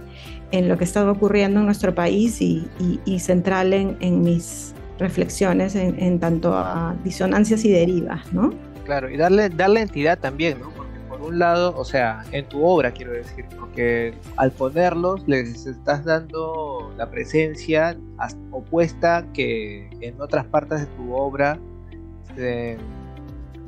lo 0.51 0.77
que 0.77 0.83
está 0.83 1.09
ocurriendo 1.09 1.59
en 1.59 1.65
nuestro 1.65 1.93
país 1.93 2.41
y, 2.41 3.19
central 3.19 3.73
en, 3.73 3.97
en 3.99 4.21
mis 4.21 4.73
reflexiones 4.99 5.75
en, 5.75 6.19
tanto 6.19 6.53
a 6.53 6.95
disonancias 7.03 7.63
y 7.65 7.71
derivas, 7.71 8.31
¿no? 8.33 8.53
Claro, 8.85 9.09
y 9.09 9.17
darle, 9.17 9.49
darle 9.49 9.81
entidad 9.81 10.19
también, 10.19 10.59
¿no? 10.59 10.69
Porque 10.71 10.99
por 11.07 11.21
un 11.21 11.39
lado, 11.39 11.73
o 11.75 11.85
sea, 11.85 12.23
en 12.31 12.45
tu 12.47 12.65
obra 12.65 12.91
quiero 12.91 13.13
decir, 13.13 13.45
porque 13.57 14.13
al 14.35 14.51
ponerlos 14.51 15.25
les 15.27 15.65
estás 15.65 16.03
dando 16.03 16.93
la 16.97 17.09
presencia 17.09 17.97
opuesta 18.51 19.25
que 19.33 19.89
en 20.01 20.19
otras 20.19 20.45
partes 20.45 20.81
de 20.81 20.85
tu 20.97 21.13
obra, 21.13 21.57
este, 22.27 22.77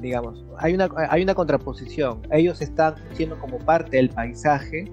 digamos, 0.02 0.44
hay 0.58 0.74
una, 0.74 0.90
hay 1.10 1.24
una 1.24 1.34
contraposición. 1.34 2.22
Ellos 2.32 2.62
están 2.62 2.96
siendo 3.14 3.40
como 3.40 3.58
parte 3.60 3.98
del 3.98 4.10
paisaje 4.10 4.92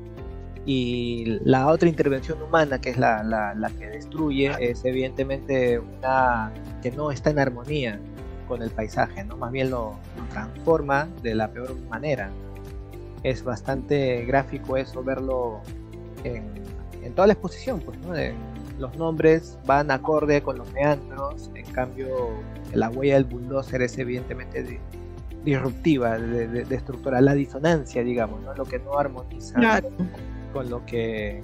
y 0.69 1.25
la 1.45 1.69
otra 1.69 1.89
intervención 1.89 2.43
humana, 2.43 2.79
que 2.79 2.91
es 2.91 2.99
la, 2.99 3.23
la, 3.23 3.71
que 3.79 3.87
destruye, 3.87 4.53
es 4.61 4.85
evidentemente 4.85 5.79
una 5.79 6.53
que 6.83 6.91
no 6.91 7.11
está 7.11 7.31
en 7.31 7.39
armonía 7.39 7.99
con 8.47 8.61
el 8.61 8.69
paisaje, 8.69 9.25
¿no? 9.25 9.39
más 9.39 9.51
bien 9.51 9.71
lo, 9.71 9.95
transforma 10.31 11.09
de 11.23 11.35
la 11.35 11.49
peor 11.51 11.75
manera. 11.89 12.29
Es 13.23 13.43
bastante 13.43 14.27
gráfico 14.27 14.77
eso, 14.77 15.03
verlo 15.03 15.63
en, 16.25 16.45
en 17.03 17.15
toda 17.15 17.29
la 17.29 17.33
exposición, 17.33 17.81
pues, 17.81 17.99
¿no? 18.01 18.13
los 18.79 18.95
nombres 18.99 19.59
van 19.65 19.91
acorde 19.91 20.43
con 20.43 20.59
los 20.59 20.71
meandros, 20.75 21.51
en 21.55 21.65
cambio 21.73 22.29
la 22.75 22.91
huella 22.91 23.15
del 23.15 23.25
bulldozer 23.25 23.81
es 23.81 23.97
evidentemente 23.97 24.83
disruptiva, 25.47 26.19
de, 26.19 26.47
de, 26.47 27.21
la 27.23 27.33
disonancia, 27.33 28.03
digamos, 28.03 28.43
¿no? 28.43 28.53
lo 28.53 28.67
que 28.67 28.79
no 28.79 28.99
armoniza 28.99 29.81
con 30.53 30.71
lo 30.71 30.85
que, 30.87 31.43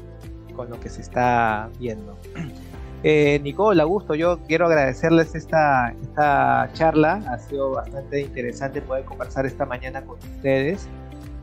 con 0.54 0.70
lo 0.70 0.80
que 0.80 0.88
se 0.88 1.00
está 1.00 1.70
viendo. 1.78 2.18
Eh, 3.06 3.38
Nicole, 3.42 3.82
Augusto, 3.82 4.14
yo 4.14 4.38
quiero 4.48 4.64
agradecerles 4.64 5.34
esta, 5.34 5.94
esta 6.00 6.70
charla. 6.72 7.20
Ha 7.28 7.38
sido 7.38 7.72
bastante 7.72 8.22
interesante 8.22 8.80
poder 8.80 9.04
conversar 9.04 9.44
esta 9.44 9.66
mañana 9.66 10.06
con 10.06 10.16
ustedes. 10.16 10.88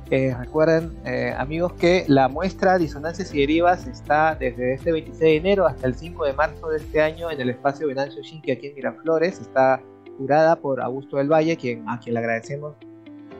Eh, 0.09 0.35
recuerden, 0.37 0.91
eh, 1.05 1.33
amigos, 1.37 1.73
que 1.73 2.03
la 2.07 2.27
muestra 2.29 2.79
Disonancias 2.79 3.33
y 3.33 3.41
Derivas 3.41 3.85
está 3.85 4.33
desde 4.33 4.73
este 4.73 4.91
26 4.91 5.19
de 5.19 5.35
enero 5.37 5.67
hasta 5.67 5.85
el 5.85 5.93
5 5.93 6.25
de 6.25 6.33
marzo 6.33 6.67
de 6.69 6.77
este 6.77 6.99
año 6.99 7.29
en 7.29 7.39
el 7.39 7.49
espacio 7.51 7.87
Venancio 7.87 8.23
Shinki 8.23 8.51
aquí 8.51 8.67
en 8.67 8.75
Miraflores. 8.75 9.39
Está 9.39 9.81
curada 10.17 10.55
por 10.55 10.81
Augusto 10.81 11.17
del 11.17 11.31
Valle, 11.31 11.55
quien, 11.57 11.87
a 11.87 11.99
quien 11.99 12.15
le 12.15 12.21
agradecemos 12.21 12.75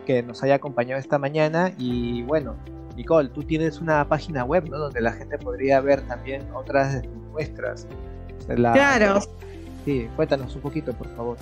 que 0.06 0.24
nos 0.24 0.44
haya 0.44 0.56
acompañado 0.56 1.00
esta 1.00 1.18
mañana. 1.18 1.74
Y 1.78 2.22
bueno, 2.24 2.56
Nicole, 3.02 3.30
tú 3.30 3.42
tienes 3.44 3.80
una 3.82 4.08
página 4.08 4.44
web, 4.44 4.70
¿no? 4.70 4.78
Donde 4.78 5.02
la 5.02 5.12
gente 5.12 5.40
podría 5.40 5.82
ver 5.82 6.02
también 6.02 6.44
otras 6.54 7.02
muestras. 7.32 7.88
claro. 8.46 9.20
Sí, 9.86 10.08
cuéntanos 10.16 10.56
un 10.56 10.62
poquito, 10.62 10.94
por 10.94 11.08
favor. 11.16 11.38